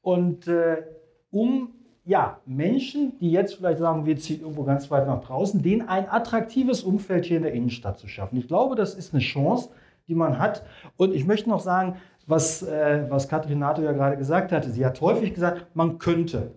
Und 0.02 0.46
äh, 0.46 0.82
um 1.30 1.70
ja, 2.04 2.40
Menschen, 2.44 3.18
die 3.18 3.30
jetzt 3.30 3.54
vielleicht 3.54 3.78
sagen, 3.78 4.04
wir 4.04 4.16
ziehen 4.18 4.40
irgendwo 4.40 4.64
ganz 4.64 4.90
weit 4.90 5.06
nach 5.06 5.24
draußen, 5.24 5.62
denen 5.62 5.88
ein 5.88 6.08
attraktives 6.08 6.82
Umfeld 6.82 7.24
hier 7.24 7.38
in 7.38 7.44
der 7.44 7.54
Innenstadt 7.54 7.98
zu 7.98 8.08
schaffen. 8.08 8.36
Ich 8.36 8.46
glaube, 8.46 8.74
das 8.74 8.94
ist 8.94 9.14
eine 9.14 9.22
Chance, 9.22 9.70
die 10.06 10.14
man 10.14 10.38
hat. 10.38 10.64
Und 10.98 11.14
ich 11.14 11.26
möchte 11.26 11.48
noch 11.48 11.60
sagen, 11.60 11.96
was, 12.26 12.62
äh, 12.62 13.06
was 13.08 13.28
Katrin 13.28 13.58
Nato 13.58 13.82
ja 13.82 13.92
gerade 13.92 14.18
gesagt 14.18 14.52
hatte. 14.52 14.70
Sie 14.70 14.84
hat 14.84 15.00
häufig 15.00 15.32
gesagt, 15.32 15.74
man 15.74 15.98
könnte. 15.98 16.52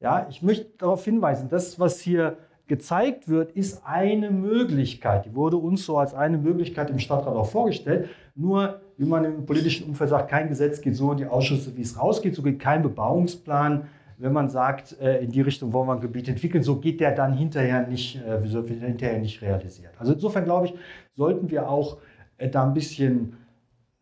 Ja, 0.00 0.26
ich 0.28 0.42
möchte 0.42 0.66
darauf 0.78 1.04
hinweisen, 1.04 1.48
das, 1.48 1.78
was 1.78 2.00
hier 2.00 2.36
gezeigt 2.72 3.28
wird, 3.28 3.52
ist 3.52 3.82
eine 3.84 4.30
Möglichkeit. 4.30 5.26
Die 5.26 5.34
wurde 5.34 5.58
uns 5.58 5.84
so 5.84 5.98
als 5.98 6.14
eine 6.14 6.38
Möglichkeit 6.38 6.88
im 6.88 6.98
Stadtrat 6.98 7.34
auch 7.34 7.50
vorgestellt. 7.50 8.08
Nur, 8.34 8.80
wie 8.96 9.04
man 9.04 9.26
im 9.26 9.44
politischen 9.44 9.88
Umfeld 9.88 10.08
sagt, 10.08 10.30
kein 10.30 10.48
Gesetz 10.48 10.80
geht 10.80 10.96
so 10.96 11.12
in 11.12 11.18
die 11.18 11.26
Ausschüsse, 11.26 11.76
wie 11.76 11.82
es 11.82 12.00
rausgeht. 12.00 12.34
So 12.34 12.40
geht 12.40 12.58
kein 12.58 12.80
Bebauungsplan, 12.80 13.88
wenn 14.16 14.32
man 14.32 14.48
sagt, 14.48 14.98
äh, 15.02 15.22
in 15.22 15.30
die 15.30 15.42
Richtung 15.42 15.74
wollen 15.74 15.86
wir 15.86 15.96
ein 15.96 16.00
Gebiet 16.00 16.28
entwickeln. 16.28 16.64
So 16.64 16.76
geht 16.76 17.00
der 17.00 17.14
dann 17.14 17.34
hinterher 17.34 17.86
nicht, 17.86 18.16
äh, 18.26 18.42
wird 18.42 18.70
hinterher 18.70 19.18
nicht 19.18 19.42
realisiert. 19.42 19.92
Also 19.98 20.14
insofern 20.14 20.44
glaube 20.44 20.68
ich, 20.68 20.74
sollten 21.14 21.50
wir 21.50 21.68
auch 21.68 21.98
äh, 22.38 22.48
da 22.48 22.64
ein 22.64 22.72
bisschen 22.72 23.34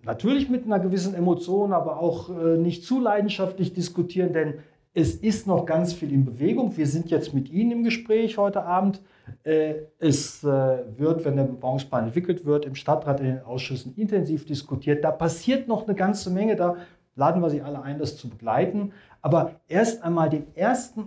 natürlich 0.04 0.48
mit 0.48 0.64
einer 0.64 0.78
gewissen 0.78 1.16
Emotion, 1.16 1.72
aber 1.72 1.98
auch 1.98 2.30
nicht 2.56 2.84
zu 2.84 3.00
leidenschaftlich 3.00 3.74
diskutieren, 3.74 4.32
denn 4.32 4.54
es 4.92 5.14
ist 5.14 5.46
noch 5.46 5.66
ganz 5.66 5.92
viel 5.92 6.12
in 6.12 6.24
Bewegung. 6.24 6.76
Wir 6.76 6.86
sind 6.86 7.10
jetzt 7.10 7.32
mit 7.32 7.48
Ihnen 7.48 7.70
im 7.70 7.84
Gespräch 7.84 8.38
heute 8.38 8.64
Abend. 8.64 9.00
Äh, 9.44 9.74
es 9.98 10.42
äh, 10.42 10.48
wird, 10.96 11.24
wenn 11.24 11.36
der 11.36 11.44
Bebauungsplan 11.44 12.06
entwickelt 12.06 12.44
wird, 12.44 12.64
im 12.64 12.74
Stadtrat 12.74 13.20
in 13.20 13.26
den 13.26 13.42
Ausschüssen 13.42 13.94
intensiv 13.96 14.46
diskutiert. 14.46 15.04
Da 15.04 15.12
passiert 15.12 15.68
noch 15.68 15.86
eine 15.86 15.94
ganze 15.94 16.30
Menge. 16.30 16.56
Da 16.56 16.76
laden 17.14 17.40
wir 17.40 17.50
Sie 17.50 17.62
alle 17.62 17.82
ein, 17.82 17.98
das 17.98 18.16
zu 18.16 18.28
begleiten. 18.28 18.92
Aber 19.22 19.52
erst 19.68 20.02
einmal 20.02 20.28
den 20.28 20.54
ersten 20.56 21.06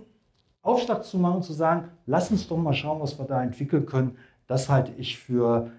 Aufschlag 0.62 1.04
zu 1.04 1.18
machen 1.18 1.42
zu 1.42 1.52
sagen, 1.52 1.88
lass 2.06 2.30
uns 2.30 2.48
doch 2.48 2.56
mal 2.56 2.72
schauen, 2.72 3.02
was 3.02 3.18
wir 3.18 3.26
da 3.26 3.42
entwickeln 3.42 3.84
können, 3.84 4.16
das 4.46 4.70
halte 4.70 4.92
ich 4.96 5.18
für 5.18 5.70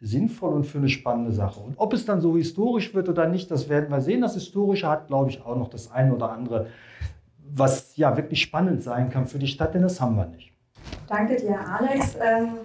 sinnvoll 0.00 0.52
und 0.52 0.64
für 0.64 0.78
eine 0.78 0.88
spannende 0.90 1.32
Sache. 1.32 1.60
Und 1.60 1.74
ob 1.78 1.94
es 1.94 2.04
dann 2.04 2.20
so 2.20 2.36
historisch 2.36 2.94
wird 2.94 3.08
oder 3.08 3.26
nicht, 3.26 3.50
das 3.50 3.70
werden 3.70 3.90
wir 3.90 4.02
sehen. 4.02 4.20
Das 4.20 4.34
Historische 4.34 4.86
hat, 4.86 5.06
glaube 5.06 5.30
ich, 5.30 5.42
auch 5.42 5.56
noch 5.56 5.68
das 5.68 5.90
eine 5.90 6.14
oder 6.14 6.30
andere 6.30 6.66
was 7.54 7.96
ja 7.96 8.16
wirklich 8.16 8.42
spannend 8.42 8.82
sein 8.82 9.10
kann 9.10 9.26
für 9.26 9.38
die 9.38 9.48
Stadt, 9.48 9.74
denn 9.74 9.82
das 9.82 10.00
haben 10.00 10.16
wir 10.16 10.26
nicht. 10.26 10.52
Danke 11.06 11.36
dir, 11.36 11.58
Alex. 11.58 12.16
Ähm, 12.16 12.58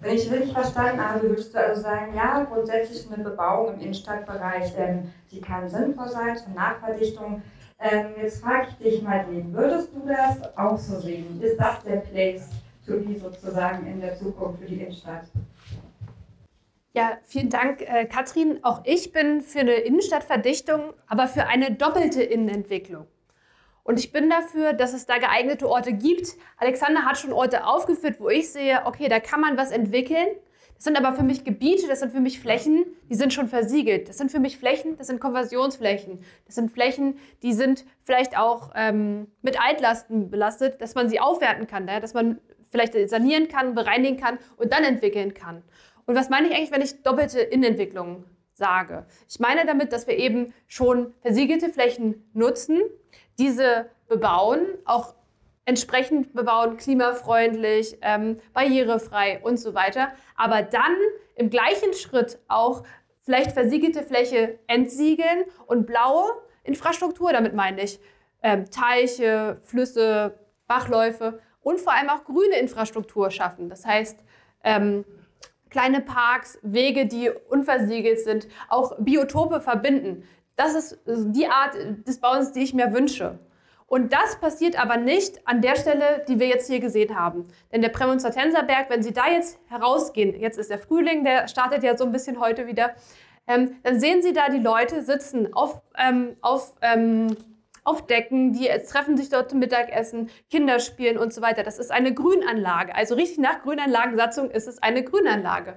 wenn 0.00 0.16
ich 0.16 0.30
richtig 0.30 0.52
verstanden 0.52 1.00
habe, 1.00 1.28
würdest 1.28 1.54
du 1.54 1.58
also 1.58 1.82
sagen, 1.82 2.14
ja, 2.14 2.44
grundsätzlich 2.44 3.06
eine 3.12 3.22
Bebauung 3.22 3.74
im 3.74 3.80
Innenstadtbereich, 3.80 4.72
ähm, 4.78 5.12
die 5.30 5.40
kann 5.40 5.68
sinnvoll 5.68 6.08
sein 6.08 6.36
zur 6.36 6.54
Nachverdichtung. 6.54 7.42
Ähm, 7.78 8.06
jetzt 8.20 8.42
frage 8.42 8.68
ich 8.70 8.76
dich 8.76 9.02
mal, 9.02 9.26
würdest 9.52 9.90
du 9.94 10.06
das 10.06 10.56
auch 10.56 10.78
so 10.78 11.00
sehen? 11.00 11.40
Ist 11.42 11.58
das 11.58 11.82
der 11.84 11.96
Place 11.96 12.48
to 12.86 12.98
be 12.98 13.18
sozusagen 13.18 13.86
in 13.86 14.00
der 14.00 14.16
Zukunft 14.16 14.60
für 14.60 14.66
die 14.66 14.80
Innenstadt? 14.80 15.24
Ja, 16.92 17.18
vielen 17.24 17.50
Dank, 17.50 17.82
äh, 17.82 18.06
Katrin. 18.06 18.58
Auch 18.62 18.82
ich 18.84 19.12
bin 19.12 19.42
für 19.42 19.60
eine 19.60 19.74
Innenstadtverdichtung, 19.74 20.92
aber 21.06 21.28
für 21.28 21.46
eine 21.46 21.72
doppelte 21.72 22.22
Innenentwicklung. 22.22 23.06
Und 23.90 23.98
ich 23.98 24.12
bin 24.12 24.30
dafür, 24.30 24.72
dass 24.72 24.92
es 24.92 25.06
da 25.06 25.18
geeignete 25.18 25.68
Orte 25.68 25.92
gibt. 25.92 26.36
Alexander 26.58 27.04
hat 27.04 27.18
schon 27.18 27.32
Orte 27.32 27.66
aufgeführt, 27.66 28.20
wo 28.20 28.28
ich 28.28 28.52
sehe, 28.52 28.82
okay, 28.84 29.08
da 29.08 29.18
kann 29.18 29.40
man 29.40 29.56
was 29.56 29.72
entwickeln. 29.72 30.28
Das 30.76 30.84
sind 30.84 30.96
aber 30.96 31.12
für 31.12 31.24
mich 31.24 31.42
Gebiete, 31.42 31.88
das 31.88 31.98
sind 31.98 32.12
für 32.12 32.20
mich 32.20 32.38
Flächen, 32.38 32.84
die 33.08 33.16
sind 33.16 33.32
schon 33.32 33.48
versiegelt. 33.48 34.08
Das 34.08 34.16
sind 34.16 34.30
für 34.30 34.38
mich 34.38 34.58
Flächen, 34.58 34.96
das 34.96 35.08
sind 35.08 35.18
Konversionsflächen. 35.18 36.20
Das 36.46 36.54
sind 36.54 36.70
Flächen, 36.70 37.18
die 37.42 37.52
sind 37.52 37.84
vielleicht 38.04 38.38
auch 38.38 38.70
ähm, 38.76 39.26
mit 39.42 39.60
Altlasten 39.60 40.30
belastet, 40.30 40.80
dass 40.80 40.94
man 40.94 41.08
sie 41.08 41.18
aufwerten 41.18 41.66
kann, 41.66 41.88
dass 41.88 42.14
man 42.14 42.38
vielleicht 42.70 42.92
sanieren 43.10 43.48
kann, 43.48 43.74
bereinigen 43.74 44.18
kann 44.18 44.38
und 44.56 44.72
dann 44.72 44.84
entwickeln 44.84 45.34
kann. 45.34 45.64
Und 46.06 46.14
was 46.14 46.30
meine 46.30 46.46
ich 46.46 46.54
eigentlich, 46.54 46.70
wenn 46.70 46.82
ich 46.82 47.02
doppelte 47.02 47.40
Innenentwicklung 47.40 48.24
sage? 48.52 49.04
Ich 49.28 49.40
meine 49.40 49.66
damit, 49.66 49.92
dass 49.92 50.06
wir 50.06 50.16
eben 50.16 50.54
schon 50.68 51.12
versiegelte 51.22 51.70
Flächen 51.70 52.30
nutzen, 52.34 52.80
diese 53.40 53.90
bebauen, 54.06 54.66
auch 54.84 55.14
entsprechend 55.64 56.34
bebauen, 56.34 56.76
klimafreundlich, 56.76 57.96
ähm, 58.02 58.36
barrierefrei 58.52 59.40
und 59.42 59.56
so 59.56 59.74
weiter. 59.74 60.08
Aber 60.36 60.62
dann 60.62 60.96
im 61.36 61.48
gleichen 61.50 61.94
Schritt 61.94 62.38
auch 62.48 62.84
vielleicht 63.22 63.52
versiegelte 63.52 64.02
Fläche 64.02 64.58
entsiegeln 64.66 65.44
und 65.66 65.86
blaue 65.86 66.30
Infrastruktur, 66.64 67.32
damit 67.32 67.54
meine 67.54 67.82
ich 67.82 68.00
ähm, 68.42 68.70
Teiche, 68.70 69.58
Flüsse, 69.62 70.38
Bachläufe 70.66 71.40
und 71.62 71.80
vor 71.80 71.92
allem 71.94 72.10
auch 72.10 72.24
grüne 72.24 72.58
Infrastruktur 72.58 73.30
schaffen. 73.30 73.68
Das 73.68 73.86
heißt, 73.86 74.18
ähm, 74.64 75.04
kleine 75.68 76.00
Parks, 76.00 76.58
Wege, 76.62 77.06
die 77.06 77.30
unversiegelt 77.30 78.20
sind, 78.20 78.48
auch 78.68 78.96
Biotope 78.98 79.60
verbinden. 79.60 80.24
Das 80.60 80.74
ist 80.74 80.98
die 81.06 81.46
Art 81.46 81.74
des 82.06 82.20
Bauens, 82.20 82.52
die 82.52 82.60
ich 82.60 82.74
mir 82.74 82.92
wünsche. 82.92 83.38
Und 83.86 84.12
das 84.12 84.38
passiert 84.42 84.78
aber 84.78 84.98
nicht 84.98 85.48
an 85.48 85.62
der 85.62 85.74
Stelle, 85.74 86.22
die 86.28 86.38
wir 86.38 86.48
jetzt 86.48 86.68
hier 86.68 86.80
gesehen 86.80 87.18
haben. 87.18 87.48
Denn 87.72 87.80
der 87.80 87.88
Prämonstratenser 87.88 88.64
Berg, 88.64 88.90
wenn 88.90 89.02
Sie 89.02 89.14
da 89.14 89.26
jetzt 89.30 89.58
herausgehen, 89.70 90.38
jetzt 90.38 90.58
ist 90.58 90.68
der 90.68 90.78
Frühling, 90.78 91.24
der 91.24 91.48
startet 91.48 91.82
ja 91.82 91.96
so 91.96 92.04
ein 92.04 92.12
bisschen 92.12 92.40
heute 92.40 92.66
wieder, 92.66 92.90
ähm, 93.46 93.76
dann 93.84 93.98
sehen 93.98 94.20
Sie 94.20 94.34
da 94.34 94.50
die 94.50 94.58
Leute 94.58 95.02
sitzen 95.02 95.54
auf, 95.54 95.80
ähm, 95.96 96.36
auf, 96.42 96.74
ähm, 96.82 97.34
auf 97.82 98.06
Decken, 98.06 98.52
die 98.52 98.68
treffen 98.86 99.16
sich 99.16 99.30
dort 99.30 99.48
zum 99.48 99.60
Mittagessen, 99.60 100.28
Kinder 100.50 100.78
spielen 100.78 101.16
und 101.16 101.32
so 101.32 101.40
weiter. 101.40 101.62
Das 101.62 101.78
ist 101.78 101.90
eine 101.90 102.12
Grünanlage. 102.12 102.94
Also 102.94 103.14
richtig 103.14 103.38
nach 103.38 103.62
Grünanlagensatzung 103.62 104.50
ist 104.50 104.68
es 104.68 104.82
eine 104.82 105.04
Grünanlage. 105.04 105.76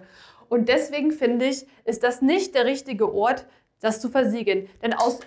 Und 0.49 0.67
deswegen 0.67 1.11
finde 1.11 1.45
ich, 1.45 1.67
ist 1.85 2.03
das 2.03 2.21
nicht 2.21 2.53
der 2.53 2.65
richtige 2.65 3.13
Ort, 3.13 3.47
das 3.83 3.99
zu 4.01 4.09
versiegeln. 4.09 4.69
Denn 4.81 4.93
aus, 4.93 5.19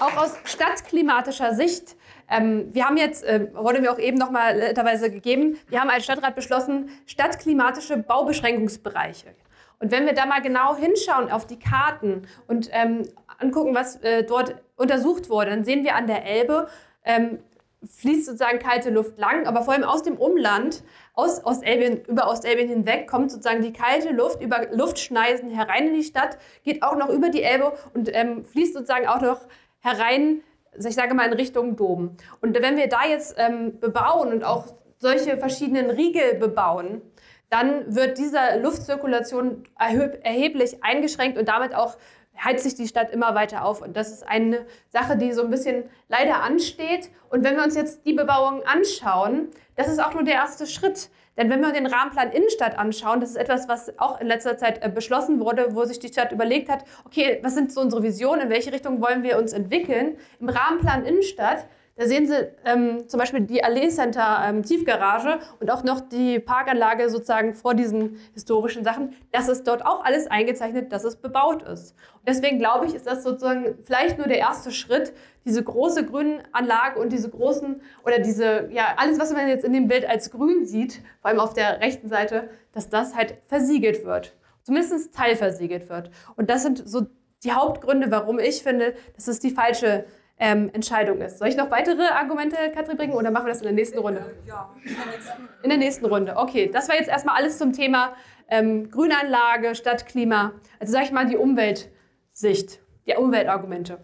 auch 0.00 0.16
aus 0.16 0.32
stadtklimatischer 0.44 1.54
Sicht 1.54 1.96
ähm, 2.28 2.68
wir 2.74 2.84
haben 2.84 2.96
jetzt, 2.96 3.24
äh, 3.24 3.48
wurde 3.54 3.80
mir 3.80 3.92
auch 3.92 3.98
eben 3.98 4.18
nochmal 4.18 4.56
netterweise 4.56 5.10
gegeben, 5.10 5.58
wir 5.68 5.80
haben 5.80 5.90
als 5.90 6.04
Stadtrat 6.04 6.34
beschlossen, 6.34 6.90
stadtklimatische 7.06 7.96
Baubeschränkungsbereiche. 7.96 9.34
Und 9.78 9.92
wenn 9.92 10.06
wir 10.06 10.12
da 10.12 10.26
mal 10.26 10.42
genau 10.42 10.76
hinschauen 10.76 11.30
auf 11.30 11.46
die 11.46 11.58
Karten 11.58 12.22
und 12.46 12.68
ähm, 12.72 13.08
angucken, 13.38 13.74
was 13.74 13.96
äh, 14.02 14.24
dort 14.24 14.56
untersucht 14.76 15.30
wurde, 15.30 15.50
dann 15.50 15.64
sehen 15.64 15.84
wir 15.84 15.94
an 15.94 16.06
der 16.06 16.24
Elbe, 16.24 16.68
ähm, 17.04 17.38
fließt 17.86 18.26
sozusagen 18.26 18.58
kalte 18.58 18.90
Luft 18.90 19.18
lang, 19.18 19.46
aber 19.46 19.62
vor 19.62 19.74
allem 19.74 19.84
aus 19.84 20.02
dem 20.02 20.16
Umland, 20.16 20.82
aus 21.14 21.44
Ostelbien, 21.44 22.04
über 22.06 22.28
Ostelbien 22.28 22.68
hinweg, 22.68 23.08
kommt 23.08 23.30
sozusagen 23.30 23.62
die 23.62 23.72
kalte 23.72 24.10
Luft 24.10 24.42
über 24.42 24.66
Luftschneisen 24.72 25.50
herein 25.50 25.88
in 25.88 25.94
die 25.94 26.02
Stadt, 26.02 26.38
geht 26.64 26.82
auch 26.82 26.96
noch 26.96 27.08
über 27.08 27.28
die 27.28 27.42
Elbe 27.42 27.72
und 27.94 28.14
ähm, 28.14 28.44
fließt 28.44 28.74
sozusagen 28.74 29.06
auch 29.06 29.20
noch 29.20 29.40
herein, 29.80 30.42
ich 30.76 30.94
sage 30.94 31.14
mal 31.14 31.26
in 31.26 31.34
Richtung 31.34 31.76
Dom. 31.76 32.16
Und 32.40 32.60
wenn 32.60 32.76
wir 32.76 32.88
da 32.88 33.06
jetzt 33.06 33.36
ähm, 33.38 33.78
bebauen 33.80 34.32
und 34.32 34.44
auch 34.44 34.66
solche 34.98 35.36
verschiedenen 35.36 35.90
Riegel 35.90 36.34
bebauen, 36.34 37.02
dann 37.50 37.94
wird 37.94 38.18
diese 38.18 38.60
Luftzirkulation 38.60 39.64
erheblich 39.78 40.84
eingeschränkt 40.84 41.38
und 41.38 41.48
damit 41.48 41.74
auch 41.74 41.96
heizt 42.42 42.64
sich 42.64 42.74
die 42.74 42.88
Stadt 42.88 43.10
immer 43.10 43.34
weiter 43.34 43.64
auf. 43.64 43.82
Und 43.82 43.96
das 43.96 44.10
ist 44.10 44.26
eine 44.26 44.66
Sache, 44.88 45.16
die 45.16 45.32
so 45.32 45.42
ein 45.42 45.50
bisschen 45.50 45.84
leider 46.08 46.42
ansteht. 46.42 47.10
Und 47.30 47.44
wenn 47.44 47.56
wir 47.56 47.64
uns 47.64 47.74
jetzt 47.74 48.06
die 48.06 48.12
Bebauung 48.14 48.62
anschauen, 48.64 49.48
das 49.76 49.88
ist 49.88 49.98
auch 50.02 50.14
nur 50.14 50.24
der 50.24 50.34
erste 50.34 50.66
Schritt. 50.66 51.10
Denn 51.36 51.50
wenn 51.50 51.60
wir 51.60 51.72
den 51.72 51.86
Rahmenplan 51.86 52.32
Innenstadt 52.32 52.76
anschauen, 52.76 53.20
das 53.20 53.30
ist 53.30 53.36
etwas, 53.36 53.68
was 53.68 53.96
auch 53.98 54.20
in 54.20 54.26
letzter 54.26 54.56
Zeit 54.56 54.82
äh, 54.82 54.88
beschlossen 54.88 55.38
wurde, 55.38 55.74
wo 55.74 55.84
sich 55.84 56.00
die 56.00 56.08
Stadt 56.08 56.32
überlegt 56.32 56.68
hat, 56.68 56.84
okay, 57.06 57.38
was 57.42 57.54
sind 57.54 57.72
so 57.72 57.80
unsere 57.80 58.02
Visionen, 58.02 58.42
in 58.42 58.50
welche 58.50 58.72
Richtung 58.72 59.00
wollen 59.00 59.22
wir 59.22 59.38
uns 59.38 59.52
entwickeln? 59.52 60.16
Im 60.40 60.48
Rahmenplan 60.48 61.04
Innenstadt 61.04 61.66
da 61.98 62.06
sehen 62.06 62.28
Sie 62.28 62.48
ähm, 62.64 63.08
zum 63.08 63.18
Beispiel 63.18 63.40
die 63.40 63.64
Allee 63.64 63.88
Center 63.88 64.44
ähm, 64.44 64.62
Tiefgarage 64.62 65.40
und 65.58 65.68
auch 65.68 65.82
noch 65.82 66.00
die 66.00 66.38
Parkanlage 66.38 67.10
sozusagen 67.10 67.54
vor 67.54 67.74
diesen 67.74 68.20
historischen 68.34 68.84
Sachen. 68.84 69.16
Das 69.32 69.48
ist 69.48 69.66
dort 69.66 69.84
auch 69.84 70.04
alles 70.04 70.28
eingezeichnet, 70.28 70.92
dass 70.92 71.02
es 71.02 71.16
bebaut 71.16 71.64
ist. 71.64 71.96
Und 72.14 72.28
deswegen 72.28 72.60
glaube 72.60 72.86
ich, 72.86 72.94
ist 72.94 73.08
das 73.08 73.24
sozusagen 73.24 73.78
vielleicht 73.82 74.16
nur 74.16 74.28
der 74.28 74.38
erste 74.38 74.70
Schritt, 74.70 75.12
diese 75.44 75.64
große 75.64 76.06
Grünanlage 76.06 77.00
und 77.00 77.12
diese 77.12 77.30
großen 77.30 77.82
oder 78.04 78.20
diese, 78.20 78.68
ja, 78.70 78.94
alles, 78.96 79.18
was 79.18 79.32
man 79.32 79.48
jetzt 79.48 79.64
in 79.64 79.72
dem 79.72 79.88
Bild 79.88 80.08
als 80.08 80.30
grün 80.30 80.64
sieht, 80.66 81.02
vor 81.20 81.30
allem 81.30 81.40
auf 81.40 81.52
der 81.52 81.80
rechten 81.80 82.08
Seite, 82.08 82.48
dass 82.70 82.88
das 82.88 83.16
halt 83.16 83.38
versiegelt 83.48 84.04
wird. 84.04 84.36
Zumindest 84.62 85.16
teilversiegelt 85.16 85.88
wird. 85.88 86.12
Und 86.36 86.48
das 86.48 86.62
sind 86.62 86.88
so 86.88 87.08
die 87.42 87.52
Hauptgründe, 87.52 88.10
warum 88.10 88.38
ich 88.38 88.62
finde, 88.62 88.94
dass 89.16 89.26
es 89.26 89.40
die 89.40 89.50
falsche 89.50 90.04
ähm, 90.38 90.70
Entscheidung 90.72 91.20
ist. 91.20 91.38
Soll 91.38 91.48
ich 91.48 91.56
noch 91.56 91.70
weitere 91.70 92.02
Argumente, 92.02 92.56
Katrin, 92.74 92.96
bringen 92.96 93.14
oder 93.14 93.30
machen 93.30 93.46
wir 93.46 93.52
das 93.52 93.60
in 93.60 93.64
der 93.64 93.72
nächsten 93.72 93.98
Runde? 93.98 94.24
Ja, 94.46 94.70
in 94.84 94.94
der 94.94 95.06
nächsten, 95.06 95.48
in 95.62 95.70
der 95.70 95.78
nächsten 95.78 96.06
Runde. 96.06 96.36
Okay, 96.36 96.70
das 96.72 96.88
war 96.88 96.96
jetzt 96.96 97.08
erstmal 97.08 97.36
alles 97.36 97.58
zum 97.58 97.72
Thema 97.72 98.14
ähm, 98.48 98.90
Grünanlage, 98.90 99.74
Stadtklima. 99.74 100.52
Also 100.78 100.92
sage 100.92 101.06
ich 101.06 101.12
mal 101.12 101.26
die 101.26 101.36
Umweltsicht, 101.36 102.80
die 103.06 103.14
Umweltargumente. 103.14 103.98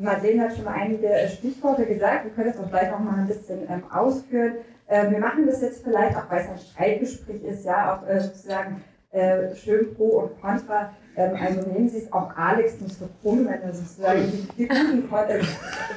Marlene 0.00 0.42
hat 0.42 0.54
schon 0.54 0.64
mal 0.64 0.74
einige 0.74 1.28
Stichworte 1.28 1.84
gesagt. 1.84 2.24
Wir 2.24 2.30
können 2.30 2.50
es 2.50 2.58
auch 2.58 2.70
gleich 2.70 2.90
noch 2.90 3.00
mal 3.00 3.18
ein 3.18 3.26
bisschen 3.26 3.68
ähm, 3.68 3.82
ausführen. 3.90 4.54
Äh, 4.88 5.10
wir 5.10 5.18
machen 5.18 5.46
das 5.46 5.60
jetzt 5.60 5.84
vielleicht 5.84 6.16
auch, 6.16 6.30
weil 6.30 6.40
es 6.40 6.48
ein 6.48 6.58
Streitgespräch 6.58 7.42
ist, 7.44 7.64
ja, 7.64 7.94
auch 7.96 8.08
äh, 8.08 8.20
sozusagen 8.20 8.82
äh, 9.12 9.54
schön 9.54 9.94
pro 9.94 10.20
und 10.20 10.40
contra. 10.40 10.92
Ähm, 11.16 11.36
also 11.40 11.68
nehmen 11.70 11.88
Sie 11.88 11.98
es 11.98 12.12
auch 12.12 12.34
Alex 12.36 12.80
nicht 12.80 12.98
so 12.98 13.08
krumm, 13.22 13.46
wenn 13.46 13.62
er 13.62 13.72
sozusagen 13.72 14.48
die, 14.56 14.66
guten, 14.66 15.08
äh, 15.28 15.42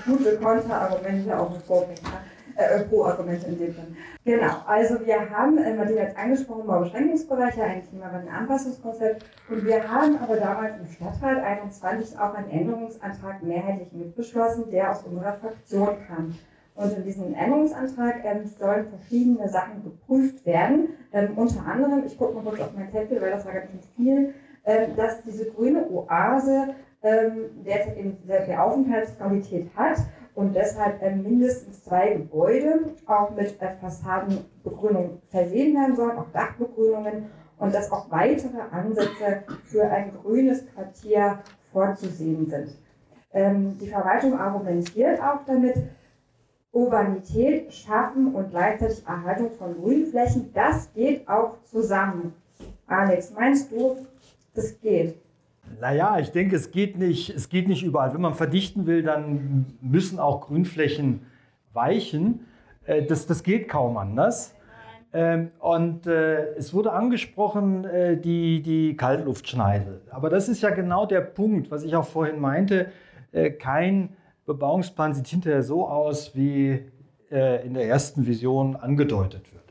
gute 0.05 0.37
Kontra-Argumente 0.37 1.39
auch 1.39 1.55
vorbringt. 1.61 2.01
Äh, 2.55 2.81
Pro-Argumente 2.81 3.47
in 3.47 3.57
dem 3.57 3.73
Sinne. 3.73 3.95
Genau, 4.25 4.53
also 4.67 5.05
wir 5.05 5.29
haben, 5.29 5.57
äh, 5.57 5.73
Martina 5.73 6.01
hat 6.01 6.17
angesprochen, 6.17 6.67
Baubeschränkungsbereiche, 6.67 7.63
ein 7.63 7.87
Klimawandelanpassungskonzept 7.87 9.25
und 9.49 9.65
wir 9.65 9.89
haben 9.89 10.17
aber 10.17 10.35
damals 10.35 10.73
im 10.79 10.87
Stadtrat 10.87 11.43
21 11.43 12.19
auch 12.19 12.33
einen 12.33 12.49
Änderungsantrag 12.49 13.41
mehrheitlich 13.41 13.91
mitbeschlossen, 13.93 14.69
der 14.69 14.91
aus 14.91 15.03
unserer 15.03 15.33
Fraktion 15.33 15.95
kam. 16.07 16.35
Und 16.75 16.97
in 16.97 17.03
diesem 17.03 17.33
Änderungsantrag 17.33 18.23
ähm, 18.23 18.45
sollen 18.45 18.87
verschiedene 18.87 19.49
Sachen 19.49 19.83
geprüft 19.83 20.45
werden. 20.45 20.89
Ähm, 21.11 21.37
unter 21.37 21.65
anderem, 21.65 22.03
ich 22.05 22.17
gucke 22.17 22.35
mal 22.35 22.43
kurz 22.43 22.61
auf 22.61 22.73
mein 22.75 22.91
Zettel, 22.91 23.21
weil 23.21 23.31
das 23.31 23.45
war 23.45 23.53
ganz 23.53 23.71
schön 23.71 23.81
viel, 23.95 24.33
ähm, 24.65 24.95
dass 24.95 25.21
diese 25.23 25.51
grüne 25.51 25.89
Oase 25.89 26.75
ähm, 27.03 27.63
derzeit 27.65 27.97
eben 27.97 28.17
sehr 28.25 28.43
viel 28.43 28.55
Aufenthaltsqualität 28.55 29.69
hat 29.75 29.97
und 30.35 30.55
deshalb 30.55 31.01
ähm, 31.01 31.23
mindestens 31.23 31.83
zwei 31.83 32.13
Gebäude 32.13 32.91
auch 33.05 33.31
mit 33.31 33.61
äh, 33.61 33.75
Fassadenbegrünung 33.81 35.21
versehen 35.29 35.75
werden 35.75 35.95
sollen, 35.95 36.17
auch 36.17 36.31
Dachbegrünungen 36.31 37.25
und 37.57 37.73
dass 37.73 37.91
auch 37.91 38.09
weitere 38.11 38.59
Ansätze 38.71 39.43
für 39.65 39.83
ein 39.83 40.13
grünes 40.21 40.65
Quartier 40.73 41.39
vorzusehen 41.71 42.47
sind. 42.47 42.77
Ähm, 43.33 43.77
die 43.79 43.87
Verwaltung 43.87 44.37
argumentiert 44.37 45.21
auch 45.21 45.45
damit, 45.45 45.75
Urbanität 46.71 47.73
schaffen 47.73 48.33
und 48.33 48.51
gleichzeitig 48.51 49.05
Erhaltung 49.05 49.51
von 49.51 49.75
Grünflächen, 49.75 50.51
das 50.53 50.93
geht 50.93 51.27
auch 51.27 51.61
zusammen. 51.63 52.33
Alex, 52.87 53.33
meinst 53.33 53.71
du, 53.71 53.97
das 54.53 54.79
geht? 54.79 55.15
Naja, 55.79 56.19
ich 56.19 56.31
denke, 56.31 56.55
es 56.55 56.71
geht, 56.71 56.97
nicht, 56.97 57.29
es 57.29 57.49
geht 57.49 57.67
nicht 57.67 57.83
überall. 57.83 58.13
Wenn 58.13 58.21
man 58.21 58.35
verdichten 58.35 58.85
will, 58.85 59.03
dann 59.03 59.77
müssen 59.81 60.19
auch 60.19 60.41
Grünflächen 60.41 61.21
weichen. 61.73 62.45
Äh, 62.85 63.03
das, 63.03 63.27
das 63.27 63.43
geht 63.43 63.69
kaum 63.69 63.97
anders. 63.97 64.55
Ähm, 65.13 65.51
und 65.59 66.07
äh, 66.07 66.53
es 66.55 66.73
wurde 66.73 66.93
angesprochen, 66.93 67.85
äh, 67.85 68.17
die, 68.17 68.61
die 68.61 68.95
Kaltluftschneise. 68.95 70.01
Aber 70.09 70.29
das 70.29 70.47
ist 70.47 70.61
ja 70.61 70.69
genau 70.69 71.05
der 71.05 71.21
Punkt, 71.21 71.69
was 71.69 71.83
ich 71.83 71.95
auch 71.95 72.05
vorhin 72.07 72.39
meinte. 72.39 72.91
kein 73.59 74.09
Bebauungsplan 74.53 75.13
sieht 75.13 75.27
hinterher 75.27 75.63
so 75.63 75.87
aus, 75.87 76.35
wie 76.35 76.91
in 77.29 77.73
der 77.75 77.87
ersten 77.87 78.27
Vision 78.27 78.75
angedeutet 78.75 79.53
wird. 79.53 79.63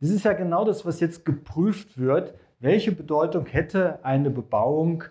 Das 0.00 0.10
ist 0.10 0.24
ja 0.24 0.32
genau 0.32 0.64
das, 0.64 0.84
was 0.84 0.98
jetzt 0.98 1.24
geprüft 1.24 1.98
wird. 1.98 2.34
Welche 2.58 2.90
Bedeutung 2.90 3.46
hätte 3.46 4.04
eine 4.04 4.30
Bebauung 4.30 5.04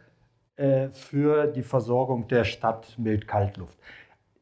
äh, 0.58 0.90
für 0.90 1.48
die 1.48 1.64
Versorgung 1.64 2.28
der 2.28 2.44
Stadt 2.44 2.96
mit 2.98 3.26
Kaltluft. 3.28 3.78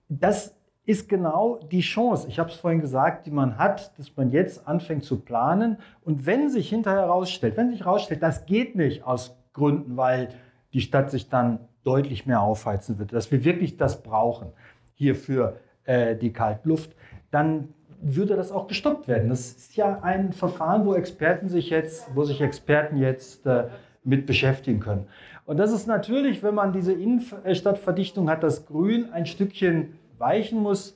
Das 0.09 0.55
ist 0.85 1.07
genau 1.07 1.59
die 1.71 1.81
Chance, 1.81 2.27
ich 2.27 2.39
habe 2.39 2.49
es 2.49 2.55
vorhin 2.55 2.81
gesagt, 2.81 3.27
die 3.27 3.31
man 3.31 3.59
hat, 3.59 3.95
dass 3.99 4.17
man 4.17 4.31
jetzt 4.31 4.67
anfängt 4.67 5.03
zu 5.03 5.19
planen. 5.19 5.77
Und 6.03 6.25
wenn 6.25 6.49
sich 6.49 6.67
hinterher 6.67 7.01
herausstellt, 7.01 7.57
wenn 7.57 7.69
sich 7.69 7.81
herausstellt, 7.81 8.23
das 8.23 8.47
geht 8.47 8.75
nicht 8.75 9.03
aus 9.03 9.37
Gründen, 9.53 9.97
weil 9.97 10.29
die 10.73 10.81
Stadt 10.81 11.11
sich 11.11 11.29
dann 11.29 11.68
deutlich 11.83 12.25
mehr 12.25 12.41
aufheizen 12.41 12.99
wird, 12.99 13.13
dass 13.13 13.31
wir 13.31 13.43
wirklich 13.43 13.77
das 13.77 14.03
brauchen 14.03 14.51
hier 14.95 15.15
für 15.15 15.57
äh, 15.85 16.15
die 16.15 16.33
Kaltluft, 16.33 16.95
dann 17.31 17.69
würde 18.01 18.35
das 18.35 18.51
auch 18.51 18.67
gestoppt 18.67 19.07
werden. 19.07 19.29
Das 19.29 19.51
ist 19.51 19.75
ja 19.75 19.99
ein 20.01 20.31
Verfahren, 20.33 20.85
wo 20.85 20.93
Experten 20.93 21.49
sich 21.49 21.69
jetzt, 21.69 22.09
wo 22.15 22.23
sich 22.23 22.41
Experten 22.41 22.97
jetzt 22.97 23.45
äh, 23.45 23.65
mit 24.03 24.25
beschäftigen 24.25 24.79
können. 24.79 25.07
Und 25.45 25.57
das 25.57 25.71
ist 25.71 25.87
natürlich, 25.87 26.43
wenn 26.43 26.55
man 26.55 26.73
diese 26.73 26.93
Innenstadtverdichtung 26.93 28.29
hat, 28.29 28.43
das 28.43 28.65
Grün 28.65 29.11
ein 29.11 29.25
Stückchen 29.25 29.97
weichen 30.17 30.59
muss. 30.59 30.95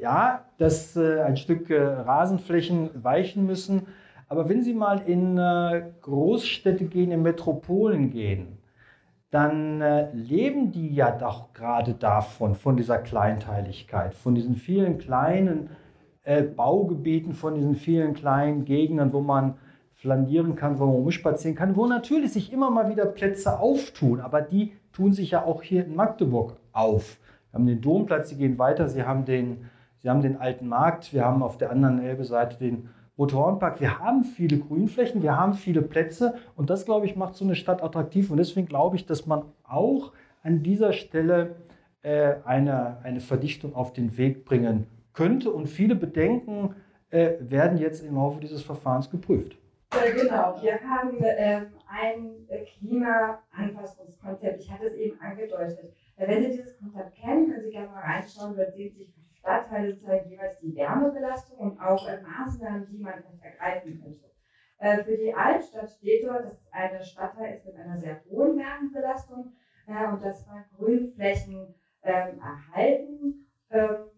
Ja, 0.00 0.44
dass 0.58 0.96
äh, 0.96 1.20
ein 1.20 1.36
Stück 1.36 1.70
äh, 1.70 1.80
Rasenflächen 1.80 2.90
weichen 3.04 3.46
müssen. 3.46 3.86
Aber 4.28 4.48
wenn 4.48 4.62
Sie 4.62 4.74
mal 4.74 5.02
in 5.06 5.38
äh, 5.38 5.84
Großstädte 6.02 6.86
gehen, 6.86 7.12
in 7.12 7.22
Metropolen 7.22 8.10
gehen, 8.10 8.55
dann 9.36 9.82
äh, 9.82 10.10
leben 10.14 10.72
die 10.72 10.94
ja 10.94 11.10
doch 11.10 11.52
gerade 11.52 11.92
davon, 11.92 12.54
von 12.54 12.74
dieser 12.74 12.96
Kleinteiligkeit, 12.96 14.14
von 14.14 14.34
diesen 14.34 14.56
vielen 14.56 14.96
kleinen 14.96 15.68
äh, 16.22 16.42
Baugebieten, 16.42 17.34
von 17.34 17.54
diesen 17.54 17.74
vielen 17.74 18.14
kleinen 18.14 18.64
Gegenden, 18.64 19.12
wo 19.12 19.20
man 19.20 19.58
flanieren 19.92 20.56
kann, 20.56 20.78
wo 20.78 20.86
man 20.86 20.94
rumspazieren 20.94 21.54
kann, 21.54 21.76
wo 21.76 21.86
natürlich 21.86 22.32
sich 22.32 22.50
immer 22.50 22.70
mal 22.70 22.88
wieder 22.88 23.04
Plätze 23.04 23.60
auftun, 23.60 24.20
aber 24.20 24.40
die 24.40 24.72
tun 24.94 25.12
sich 25.12 25.32
ja 25.32 25.44
auch 25.44 25.62
hier 25.62 25.84
in 25.84 25.94
Magdeburg 25.94 26.56
auf. 26.72 27.18
Wir 27.50 27.58
haben 27.58 27.66
den 27.66 27.82
Domplatz, 27.82 28.30
Sie 28.30 28.36
gehen 28.36 28.58
weiter, 28.58 28.88
Sie 28.88 29.02
haben 29.02 29.26
den, 29.26 29.66
Sie 29.98 30.08
haben 30.08 30.22
den 30.22 30.40
alten 30.40 30.66
Markt, 30.66 31.12
wir 31.12 31.26
haben 31.26 31.42
auf 31.42 31.58
der 31.58 31.70
anderen 31.70 32.02
Elbe-Seite 32.02 32.56
den 32.56 32.88
Motorhornpark. 33.16 33.80
Wir 33.80 33.98
haben 33.98 34.24
viele 34.24 34.58
Grünflächen, 34.58 35.22
wir 35.22 35.36
haben 35.36 35.54
viele 35.54 35.82
Plätze 35.82 36.34
und 36.54 36.70
das, 36.70 36.84
glaube 36.84 37.06
ich, 37.06 37.16
macht 37.16 37.34
so 37.34 37.44
eine 37.44 37.54
Stadt 37.54 37.82
attraktiv 37.82 38.30
und 38.30 38.36
deswegen 38.36 38.66
glaube 38.66 38.96
ich, 38.96 39.06
dass 39.06 39.26
man 39.26 39.44
auch 39.64 40.12
an 40.42 40.62
dieser 40.62 40.92
Stelle 40.92 41.56
äh, 42.02 42.34
eine, 42.44 42.98
eine 43.02 43.20
Verdichtung 43.20 43.74
auf 43.74 43.92
den 43.92 44.16
Weg 44.16 44.44
bringen 44.44 44.86
könnte 45.12 45.50
und 45.50 45.66
viele 45.66 45.94
Bedenken 45.94 46.74
äh, 47.10 47.32
werden 47.40 47.78
jetzt 47.78 48.04
im 48.04 48.14
Laufe 48.14 48.40
dieses 48.40 48.62
Verfahrens 48.62 49.10
geprüft. 49.10 49.56
Äh, 49.92 50.12
genau, 50.12 50.60
wir 50.60 50.78
haben 50.80 51.16
ähm, 51.22 51.66
ein 51.88 52.46
Klimaanpassungskonzept. 52.78 54.60
Ich 54.60 54.70
hatte 54.70 54.86
es 54.86 54.94
eben 54.94 55.18
angedeutet. 55.20 55.92
Äh, 56.16 56.28
wenn 56.28 56.42
Sie 56.42 56.50
dieses 56.50 56.76
Konzept 56.78 57.14
kennen, 57.14 57.50
können 57.50 57.62
Sie 57.62 57.70
gerne 57.70 57.88
mal 57.88 58.00
reinschauen, 58.00 58.56
dann 58.56 58.72
sehen 58.72 58.92
Sie 58.94 59.08
Stadtteile 59.46 59.92
sozusagen 59.92 60.28
jeweils 60.28 60.58
die 60.58 60.74
Wärmebelastung 60.74 61.58
und 61.58 61.80
auch 61.80 62.04
äh, 62.08 62.18
Maßnahmen, 62.20 62.88
die 62.90 62.98
man 62.98 63.22
ergreifen 63.40 63.96
könnte. 64.00 64.26
Äh, 64.78 64.98
für 64.98 65.14
die 65.14 65.32
Altstadt 65.32 65.88
steht 65.88 66.24
dort, 66.24 66.44
dass 66.44 66.58
es 66.58 66.72
eine 66.72 67.04
Stadtteil 67.04 67.52
ist 67.52 67.64
mit 67.64 67.76
einer 67.76 67.96
sehr 67.96 68.18
hohen 68.24 68.58
Wärmebelastung 68.58 69.48
äh, 69.86 70.08
und 70.08 70.20
dass 70.20 70.44
man 70.46 70.64
Grünflächen 70.76 71.72
ähm, 72.02 72.40
erhalten 72.40 73.38
ähm, 73.70 74.08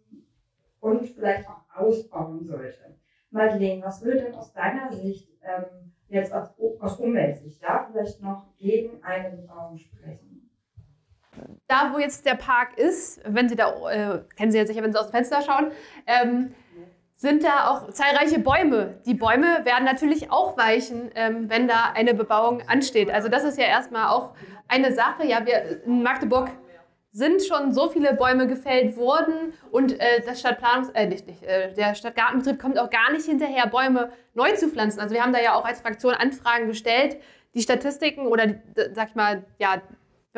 und 0.80 1.06
vielleicht 1.10 1.46
auch 1.46 1.60
ausbauen 1.74 2.42
sollte. 2.42 2.94
Madeleine, 3.30 3.82
was 3.82 4.00
würde 4.00 4.24
denn 4.24 4.34
aus 4.34 4.50
deiner 4.52 4.90
Sicht 4.90 5.28
ähm, 5.42 5.90
jetzt 6.08 6.32
aus, 6.32 6.50
Umweltsicht 6.98 7.62
da 7.62 7.84
vielleicht 7.86 8.22
noch 8.22 8.46
gegen 8.56 9.02
eine 9.02 9.28
Bebauung 9.28 9.76
sprechen? 9.76 10.27
Da, 11.66 11.92
wo 11.94 11.98
jetzt 11.98 12.26
der 12.26 12.34
Park 12.34 12.78
ist, 12.78 13.20
wenn 13.24 13.48
Sie 13.48 13.56
da, 13.56 13.68
äh, 13.90 14.20
kennen 14.36 14.52
Sie 14.52 14.58
ja 14.58 14.66
sicher, 14.66 14.82
wenn 14.82 14.92
Sie 14.92 14.98
aus 14.98 15.06
dem 15.06 15.12
Fenster 15.12 15.42
schauen, 15.42 15.72
ähm, 16.06 16.54
sind 17.18 17.42
da 17.42 17.70
auch 17.70 17.90
zahlreiche 17.90 18.38
Bäume. 18.38 19.00
Die 19.04 19.14
Bäume 19.14 19.64
werden 19.64 19.84
natürlich 19.84 20.30
auch 20.30 20.56
weichen, 20.56 21.10
ähm, 21.16 21.50
wenn 21.50 21.66
da 21.66 21.92
eine 21.92 22.14
Bebauung 22.14 22.62
ansteht. 22.68 23.10
Also 23.10 23.28
das 23.28 23.42
ist 23.42 23.58
ja 23.58 23.64
erstmal 23.64 24.08
auch 24.08 24.34
eine 24.68 24.92
Sache. 24.92 25.26
Ja, 25.26 25.44
wir 25.44 25.84
in 25.84 26.04
Magdeburg 26.04 26.50
sind 27.10 27.42
schon 27.42 27.72
so 27.72 27.88
viele 27.88 28.14
Bäume 28.14 28.46
gefällt 28.46 28.96
worden 28.96 29.52
und 29.72 29.98
äh, 29.98 30.22
das 30.24 30.38
Stadtplanungs 30.38 30.90
äh, 30.90 31.06
nicht, 31.06 31.26
nicht, 31.26 31.42
äh, 31.42 31.72
der 31.72 31.96
Stadtgartenbetrieb 31.96 32.60
kommt 32.60 32.78
auch 32.78 32.90
gar 32.90 33.10
nicht 33.10 33.26
hinterher, 33.26 33.66
Bäume 33.66 34.12
neu 34.34 34.54
zu 34.54 34.68
pflanzen. 34.68 35.00
Also 35.00 35.14
wir 35.14 35.22
haben 35.22 35.32
da 35.32 35.40
ja 35.40 35.54
auch 35.54 35.64
als 35.64 35.80
Fraktion 35.80 36.14
Anfragen 36.14 36.68
gestellt. 36.68 37.16
Die 37.54 37.62
Statistiken 37.62 38.26
oder, 38.28 38.46
die, 38.46 38.60
sag 38.94 39.08
ich 39.08 39.14
mal, 39.16 39.42
ja, 39.58 39.82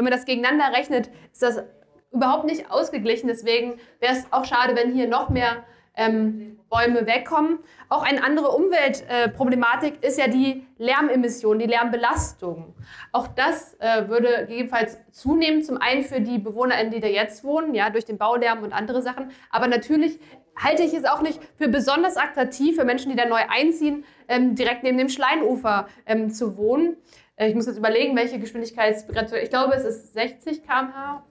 wenn 0.00 0.04
man 0.04 0.14
das 0.14 0.24
gegeneinander 0.24 0.74
rechnet, 0.74 1.10
ist 1.30 1.42
das 1.42 1.62
überhaupt 2.10 2.46
nicht 2.46 2.70
ausgeglichen. 2.70 3.28
Deswegen 3.28 3.78
wäre 3.98 4.14
es 4.14 4.24
auch 4.30 4.46
schade, 4.46 4.74
wenn 4.74 4.94
hier 4.94 5.06
noch 5.06 5.28
mehr 5.28 5.62
ähm, 5.94 6.58
Bäume 6.70 7.06
wegkommen. 7.06 7.58
Auch 7.90 8.02
eine 8.02 8.24
andere 8.24 8.48
Umweltproblematik 8.48 10.02
äh, 10.02 10.06
ist 10.06 10.18
ja 10.18 10.26
die 10.26 10.66
Lärmemission, 10.78 11.58
die 11.58 11.66
Lärmbelastung. 11.66 12.74
Auch 13.12 13.26
das 13.26 13.74
äh, 13.80 14.08
würde 14.08 14.46
gegebenenfalls 14.48 14.96
zunehmen, 15.10 15.62
zum 15.62 15.76
einen 15.76 16.02
für 16.02 16.22
die 16.22 16.38
BewohnerInnen, 16.38 16.90
die 16.90 17.00
da 17.00 17.08
jetzt 17.08 17.44
wohnen, 17.44 17.74
ja, 17.74 17.90
durch 17.90 18.06
den 18.06 18.16
Baulärm 18.16 18.62
und 18.62 18.72
andere 18.72 19.02
Sachen. 19.02 19.32
Aber 19.50 19.68
natürlich 19.68 20.18
halte 20.56 20.82
ich 20.82 20.94
es 20.94 21.04
auch 21.04 21.20
nicht 21.20 21.40
für 21.56 21.68
besonders 21.68 22.16
attraktiv 22.16 22.76
für 22.76 22.86
Menschen, 22.86 23.10
die 23.10 23.18
da 23.18 23.26
neu 23.26 23.42
einziehen, 23.50 24.06
ähm, 24.28 24.54
direkt 24.54 24.82
neben 24.82 24.96
dem 24.96 25.10
Schleinufer 25.10 25.88
ähm, 26.06 26.30
zu 26.30 26.56
wohnen. 26.56 26.96
Äh, 27.40 27.48
ich 27.48 27.54
muss 27.54 27.66
jetzt 27.66 27.78
überlegen, 27.78 28.16
welche 28.16 28.38
Geschwindigkeitsbegrenzung. 28.38 29.38
Ich 29.42 29.50
glaube, 29.50 29.74
es 29.74 29.84
ist 29.84 30.12
60 30.12 30.62
km/h. 30.62 31.24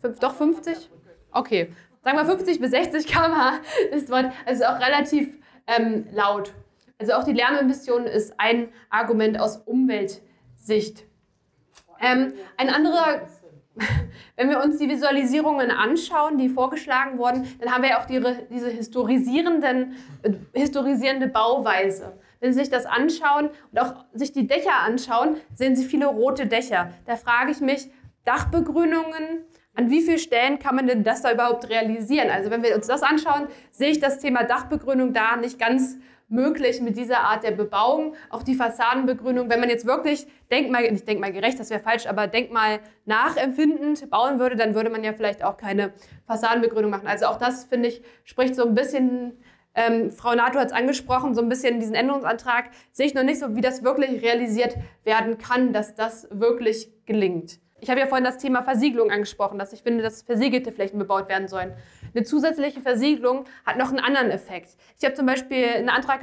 50. 0.00 0.20
Doch 0.20 0.34
50? 0.34 0.90
Okay 1.32 1.68
sagen 2.04 2.18
wir 2.18 2.24
50 2.24 2.60
bis 2.60 2.70
60 2.70 3.06
km/h 3.06 3.60
ist 3.92 4.10
dort, 4.10 4.32
also 4.46 4.64
auch 4.64 4.80
relativ 4.80 5.36
ähm, 5.66 6.06
laut. 6.12 6.52
Also 6.98 7.14
auch 7.14 7.24
die 7.24 7.32
Lärmemission 7.32 8.04
ist 8.04 8.34
ein 8.38 8.68
Argument 8.90 9.38
aus 9.38 9.56
Umweltsicht. 9.56 11.04
Ähm, 12.00 12.32
ein 12.56 12.68
anderer 12.68 13.22
wenn 14.36 14.50
wir 14.50 14.62
uns 14.62 14.76
die 14.78 14.88
Visualisierungen 14.88 15.70
anschauen, 15.70 16.36
die 16.36 16.50
vorgeschlagen 16.50 17.18
wurden, 17.18 17.48
dann 17.58 17.72
haben 17.72 17.82
wir 17.82 17.90
ja 17.90 18.00
auch 18.02 18.04
die, 18.04 18.22
diese 18.50 18.68
historisierenden, 18.68 19.96
äh, 20.22 20.32
historisierende 20.52 21.28
Bauweise. 21.28 22.12
Wenn 22.42 22.52
Sie 22.52 22.58
sich 22.58 22.70
das 22.70 22.86
anschauen 22.86 23.50
und 23.70 23.80
auch 23.80 24.04
sich 24.12 24.32
die 24.32 24.48
Dächer 24.48 24.80
anschauen, 24.84 25.36
sehen 25.54 25.76
Sie 25.76 25.84
viele 25.84 26.06
rote 26.06 26.46
Dächer. 26.46 26.90
Da 27.06 27.14
frage 27.14 27.52
ich 27.52 27.60
mich, 27.60 27.88
Dachbegrünungen, 28.24 29.44
an 29.74 29.90
wie 29.90 30.02
vielen 30.02 30.18
Stellen 30.18 30.58
kann 30.58 30.74
man 30.74 30.88
denn 30.88 31.04
das 31.04 31.22
da 31.22 31.32
überhaupt 31.32 31.68
realisieren? 31.70 32.30
Also 32.30 32.50
wenn 32.50 32.64
wir 32.64 32.74
uns 32.74 32.88
das 32.88 33.04
anschauen, 33.04 33.46
sehe 33.70 33.90
ich 33.90 34.00
das 34.00 34.18
Thema 34.18 34.42
Dachbegrünung 34.42 35.12
da 35.12 35.36
nicht 35.36 35.56
ganz 35.60 35.98
möglich 36.28 36.80
mit 36.80 36.96
dieser 36.96 37.20
Art 37.20 37.44
der 37.44 37.52
Bebauung. 37.52 38.16
Auch 38.28 38.42
die 38.42 38.56
Fassadenbegrünung, 38.56 39.48
wenn 39.48 39.60
man 39.60 39.68
jetzt 39.68 39.86
wirklich 39.86 40.26
Denkmal, 40.50 40.90
nicht 40.90 41.06
denkmalgerecht, 41.06 41.60
das 41.60 41.70
wäre 41.70 41.80
falsch, 41.80 42.06
aber 42.06 42.26
Denkmal 42.26 42.80
nachempfindend 43.04 44.10
bauen 44.10 44.40
würde, 44.40 44.56
dann 44.56 44.74
würde 44.74 44.90
man 44.90 45.04
ja 45.04 45.12
vielleicht 45.12 45.44
auch 45.44 45.56
keine 45.56 45.92
Fassadenbegrünung 46.26 46.90
machen. 46.90 47.06
Also 47.06 47.26
auch 47.26 47.38
das, 47.38 47.66
finde 47.66 47.88
ich, 47.88 48.02
spricht 48.24 48.56
so 48.56 48.66
ein 48.66 48.74
bisschen, 48.74 49.38
ähm, 49.74 50.10
Frau 50.10 50.34
Nato 50.34 50.58
hat 50.58 50.68
es 50.68 50.72
angesprochen, 50.72 51.34
so 51.34 51.42
ein 51.42 51.48
bisschen 51.48 51.80
diesen 51.80 51.94
Änderungsantrag, 51.94 52.70
sehe 52.90 53.06
ich 53.06 53.14
noch 53.14 53.22
nicht 53.22 53.40
so, 53.40 53.56
wie 53.56 53.60
das 53.60 53.82
wirklich 53.82 54.22
realisiert 54.22 54.76
werden 55.04 55.38
kann, 55.38 55.72
dass 55.72 55.94
das 55.94 56.28
wirklich 56.30 56.90
gelingt. 57.06 57.58
Ich 57.80 57.90
habe 57.90 57.98
ja 57.98 58.06
vorhin 58.06 58.24
das 58.24 58.38
Thema 58.38 58.62
Versiegelung 58.62 59.10
angesprochen, 59.10 59.58
dass 59.58 59.72
ich 59.72 59.82
finde, 59.82 60.04
dass 60.04 60.22
versiegelte 60.22 60.70
Flächen 60.70 61.00
bebaut 61.00 61.28
werden 61.28 61.48
sollen. 61.48 61.74
Eine 62.14 62.22
zusätzliche 62.22 62.80
Versiegelung 62.80 63.44
hat 63.66 63.76
noch 63.76 63.88
einen 63.88 63.98
anderen 63.98 64.30
Effekt. 64.30 64.76
Ich 64.98 65.04
habe 65.04 65.14
zum 65.14 65.26
Beispiel 65.26 65.66
einen 65.66 65.88
Antrag 65.88 66.20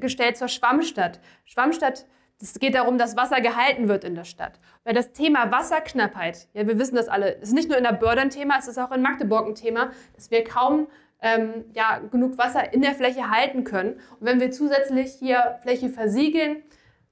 gestellt 0.00 0.38
zur 0.38 0.48
Schwammstadt. 0.48 1.20
Schwammstadt, 1.44 2.06
es 2.40 2.58
geht 2.58 2.74
darum, 2.74 2.96
dass 2.96 3.16
Wasser 3.16 3.42
gehalten 3.42 3.88
wird 3.88 4.04
in 4.04 4.14
der 4.14 4.24
Stadt. 4.24 4.58
Weil 4.84 4.94
das 4.94 5.12
Thema 5.12 5.52
Wasserknappheit, 5.52 6.48
ja, 6.54 6.66
wir 6.66 6.78
wissen 6.78 6.96
das 6.96 7.08
alle, 7.08 7.32
ist 7.32 7.52
nicht 7.52 7.68
nur 7.68 7.76
in 7.76 7.84
der 7.84 7.92
Börde 7.92 8.22
ein 8.22 8.30
Thema, 8.30 8.56
es 8.58 8.66
ist 8.66 8.78
auch 8.78 8.90
in 8.90 9.02
Magdeburg 9.02 9.46
ein 9.46 9.54
Thema, 9.54 9.90
dass 10.14 10.30
wir 10.30 10.42
kaum 10.42 10.88
ähm, 11.20 11.64
ja, 11.72 11.98
genug 12.10 12.38
Wasser 12.38 12.72
in 12.72 12.82
der 12.82 12.94
Fläche 12.94 13.30
halten 13.30 13.64
können. 13.64 13.94
Und 14.20 14.26
wenn 14.26 14.40
wir 14.40 14.50
zusätzlich 14.50 15.12
hier 15.14 15.58
Fläche 15.62 15.88
versiegeln, 15.88 16.62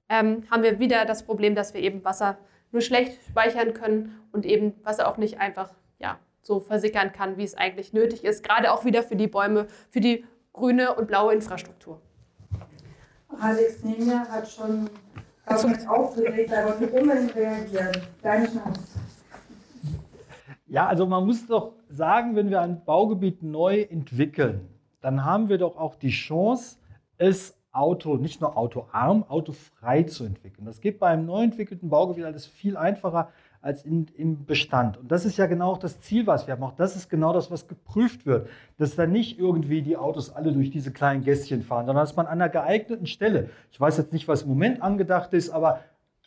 ähm, 0.08 0.44
haben 0.50 0.62
wir 0.62 0.78
wieder 0.78 1.04
das 1.04 1.24
Problem, 1.24 1.54
dass 1.54 1.74
wir 1.74 1.80
eben 1.80 2.04
Wasser 2.04 2.38
nur 2.72 2.82
schlecht 2.82 3.18
speichern 3.28 3.74
können 3.74 4.20
und 4.32 4.44
eben 4.46 4.74
Wasser 4.84 5.08
auch 5.08 5.16
nicht 5.16 5.40
einfach 5.40 5.72
ja, 5.98 6.18
so 6.42 6.60
versickern 6.60 7.12
kann, 7.12 7.36
wie 7.36 7.44
es 7.44 7.54
eigentlich 7.54 7.92
nötig 7.92 8.24
ist. 8.24 8.44
Gerade 8.44 8.72
auch 8.72 8.84
wieder 8.84 9.02
für 9.02 9.16
die 9.16 9.28
Bäume, 9.28 9.66
für 9.90 10.00
die 10.00 10.24
grüne 10.52 10.94
und 10.94 11.06
blaue 11.06 11.32
Infrastruktur. 11.32 12.00
Alex 13.40 13.82
Nemja 13.82 14.26
hat 14.28 14.50
schon 14.50 14.90
mich 15.68 15.88
aufgeregt, 15.88 16.52
aber 16.52 16.78
wie 16.80 16.84
unbedingt 16.84 17.34
reagieren. 17.34 17.92
Deine 18.22 18.46
Chance. 18.46 19.01
Ja, 20.72 20.86
also 20.86 21.04
man 21.04 21.26
muss 21.26 21.46
doch 21.46 21.74
sagen, 21.90 22.34
wenn 22.34 22.48
wir 22.48 22.62
ein 22.62 22.82
Baugebiet 22.86 23.42
neu 23.42 23.82
entwickeln, 23.82 24.70
dann 25.02 25.22
haben 25.22 25.50
wir 25.50 25.58
doch 25.58 25.76
auch 25.76 25.96
die 25.96 26.08
Chance, 26.08 26.78
es 27.18 27.54
Auto, 27.72 28.16
nicht 28.16 28.40
nur 28.40 28.56
autoarm, 28.56 29.22
autofrei 29.28 30.04
zu 30.04 30.24
entwickeln. 30.24 30.64
Das 30.64 30.80
geht 30.80 30.98
bei 30.98 31.08
einem 31.08 31.26
neu 31.26 31.42
entwickelten 31.42 31.90
Baugebiet 31.90 32.24
alles 32.24 32.46
viel 32.46 32.78
einfacher 32.78 33.28
als 33.60 33.84
in, 33.84 34.06
im 34.16 34.46
Bestand. 34.46 34.96
Und 34.96 35.12
das 35.12 35.26
ist 35.26 35.36
ja 35.36 35.44
genau 35.44 35.72
auch 35.72 35.78
das 35.78 36.00
Ziel, 36.00 36.26
was 36.26 36.46
wir 36.46 36.52
haben. 36.52 36.62
Auch 36.62 36.72
das 36.72 36.96
ist 36.96 37.10
genau 37.10 37.34
das, 37.34 37.50
was 37.50 37.68
geprüft 37.68 38.24
wird. 38.24 38.48
Dass 38.78 38.96
dann 38.96 39.12
nicht 39.12 39.38
irgendwie 39.38 39.82
die 39.82 39.98
Autos 39.98 40.30
alle 40.30 40.52
durch 40.52 40.70
diese 40.70 40.90
kleinen 40.90 41.22
Gässchen 41.22 41.62
fahren, 41.62 41.84
sondern 41.84 42.02
dass 42.02 42.16
man 42.16 42.24
an 42.24 42.40
einer 42.40 42.48
geeigneten 42.48 43.06
Stelle, 43.06 43.50
ich 43.70 43.78
weiß 43.78 43.98
jetzt 43.98 44.14
nicht, 44.14 44.26
was 44.26 44.44
im 44.44 44.48
Moment 44.48 44.80
angedacht 44.80 45.34
ist, 45.34 45.50
aber 45.50 45.80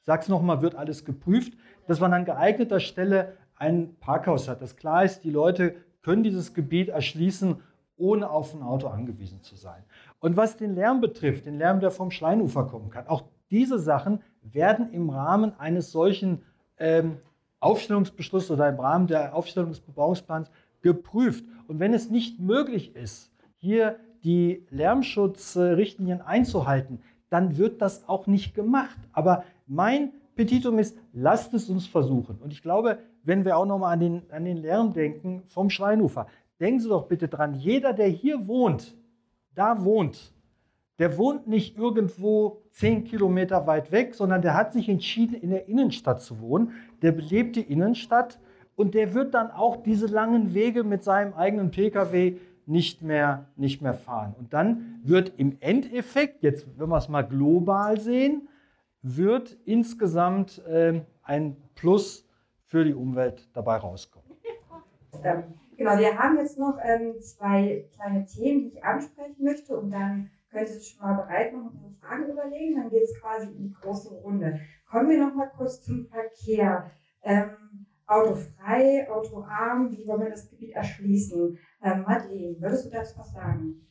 sag's 0.03 0.29
nochmal, 0.29 0.61
wird 0.61 0.75
alles 0.75 1.03
geprüft, 1.03 1.53
dass 1.87 1.99
man 1.99 2.13
an 2.13 2.25
geeigneter 2.25 2.79
Stelle 2.79 3.33
ein 3.55 3.95
Parkhaus 3.99 4.47
hat. 4.47 4.61
Das 4.61 4.75
klar 4.75 5.03
ist, 5.03 5.23
die 5.23 5.29
Leute 5.29 5.75
können 6.01 6.23
dieses 6.23 6.53
Gebiet 6.53 6.89
erschließen, 6.89 7.57
ohne 7.97 8.29
auf 8.29 8.53
ein 8.53 8.61
Auto 8.61 8.87
angewiesen 8.87 9.41
zu 9.41 9.55
sein. 9.55 9.83
Und 10.19 10.37
was 10.37 10.57
den 10.57 10.75
Lärm 10.75 11.01
betrifft, 11.01 11.45
den 11.45 11.57
Lärm, 11.57 11.79
der 11.79 11.91
vom 11.91 12.11
Schleinufer 12.11 12.65
kommen 12.65 12.89
kann, 12.89 13.07
auch 13.07 13.23
diese 13.49 13.79
Sachen 13.79 14.21
werden 14.41 14.91
im 14.91 15.09
Rahmen 15.09 15.57
eines 15.59 15.91
solchen 15.91 16.41
ähm, 16.77 17.17
Aufstellungsbeschlusses 17.59 18.51
oder 18.51 18.69
im 18.69 18.79
Rahmen 18.79 19.07
der 19.07 19.35
Aufstellungsbebauungsplans 19.35 20.51
geprüft. 20.81 21.45
Und 21.67 21.79
wenn 21.79 21.93
es 21.93 22.09
nicht 22.09 22.39
möglich 22.39 22.95
ist, 22.95 23.31
hier 23.57 23.97
die 24.23 24.65
Lärmschutzrichtlinien 24.69 26.21
einzuhalten, 26.21 27.01
dann 27.29 27.57
wird 27.57 27.81
das 27.81 28.07
auch 28.07 28.27
nicht 28.27 28.53
gemacht. 28.53 28.97
Aber 29.13 29.43
mein 29.67 30.11
Petitum 30.35 30.79
ist, 30.79 30.97
lasst 31.13 31.53
es 31.53 31.69
uns 31.69 31.87
versuchen. 31.87 32.37
Und 32.39 32.51
ich 32.51 32.61
glaube, 32.61 32.99
wenn 33.25 33.43
wir 33.43 33.57
auch 33.57 33.65
nochmal 33.65 33.93
an 33.93 33.99
den, 33.99 34.21
an 34.31 34.45
den 34.45 34.57
Lärm 34.57 34.93
denken 34.93 35.43
vom 35.47 35.69
Schleinufer, 35.69 36.27
denken 36.59 36.79
Sie 36.79 36.89
doch 36.89 37.07
bitte 37.07 37.27
dran, 37.27 37.53
jeder, 37.55 37.93
der 37.93 38.07
hier 38.07 38.47
wohnt, 38.47 38.95
da 39.53 39.83
wohnt, 39.83 40.33
der 40.99 41.17
wohnt 41.17 41.47
nicht 41.47 41.77
irgendwo 41.77 42.61
zehn 42.71 43.03
Kilometer 43.03 43.67
weit 43.67 43.91
weg, 43.91 44.15
sondern 44.15 44.41
der 44.41 44.53
hat 44.53 44.71
sich 44.71 44.87
entschieden, 44.87 45.35
in 45.35 45.49
der 45.49 45.67
Innenstadt 45.67 46.21
zu 46.21 46.39
wohnen. 46.39 46.71
Der 47.01 47.11
belebt 47.11 47.57
die 47.57 47.61
Innenstadt 47.61 48.39
und 48.75 48.93
der 48.93 49.13
wird 49.13 49.33
dann 49.33 49.51
auch 49.51 49.83
diese 49.83 50.07
langen 50.07 50.53
Wege 50.53 50.83
mit 50.83 51.03
seinem 51.03 51.33
eigenen 51.33 51.71
Pkw 51.71 52.37
nicht 52.65 53.01
mehr, 53.01 53.45
nicht 53.57 53.81
mehr 53.81 53.93
fahren. 53.93 54.35
Und 54.37 54.53
dann 54.53 54.99
wird 55.03 55.33
im 55.37 55.57
Endeffekt, 55.59 56.43
jetzt 56.43 56.65
wenn 56.77 56.89
wir 56.89 56.97
es 56.97 57.09
mal 57.09 57.23
global 57.23 57.99
sehen, 57.99 58.47
wird 59.01 59.57
insgesamt 59.65 60.65
äh, 60.65 61.01
ein 61.21 61.57
Plus 61.75 62.24
für 62.75 62.83
die 62.83 62.93
Umwelt 62.93 63.47
dabei 63.53 63.77
rauskommen. 63.77 64.29
Ähm, 65.23 65.45
Genau, 65.77 65.97
wir 65.97 66.17
haben 66.17 66.37
jetzt 66.37 66.57
noch 66.57 66.77
ähm, 66.83 67.19
zwei 67.21 67.85
kleine 67.95 68.25
Themen, 68.25 68.61
die 68.61 68.77
ich 68.77 68.83
ansprechen 68.83 69.43
möchte 69.43 69.77
und 69.77 69.91
dann 69.91 70.29
könnt 70.49 70.69
ihr 70.69 70.81
schon 70.81 71.05
mal 71.05 71.15
bereit 71.15 71.53
machen 71.53 71.67
und 71.67 71.83
eine 71.83 71.95
Fragen 71.95 72.31
überlegen. 72.31 72.75
Dann 72.75 72.89
geht 72.89 73.03
es 73.03 73.19
quasi 73.19 73.47
in 73.47 73.63
die 73.63 73.73
große 73.73 74.13
Runde. 74.13 74.59
Kommen 74.89 75.09
wir 75.09 75.25
noch 75.25 75.33
mal 75.33 75.51
kurz 75.57 75.83
zum 75.83 76.05
Verkehr. 76.05 76.91
Ähm, 77.23 77.85
autofrei, 78.07 79.09
autoarm, 79.09 79.91
wie 79.91 80.05
wollen 80.07 80.21
wir 80.21 80.29
das 80.29 80.49
Gebiet 80.49 80.75
erschließen? 80.75 81.57
Ähm, 81.83 82.03
Madeleine, 82.07 82.55
würdest 82.59 82.85
du 82.85 82.89
dazu 82.91 83.17
was 83.17 83.33
sagen? 83.33 83.85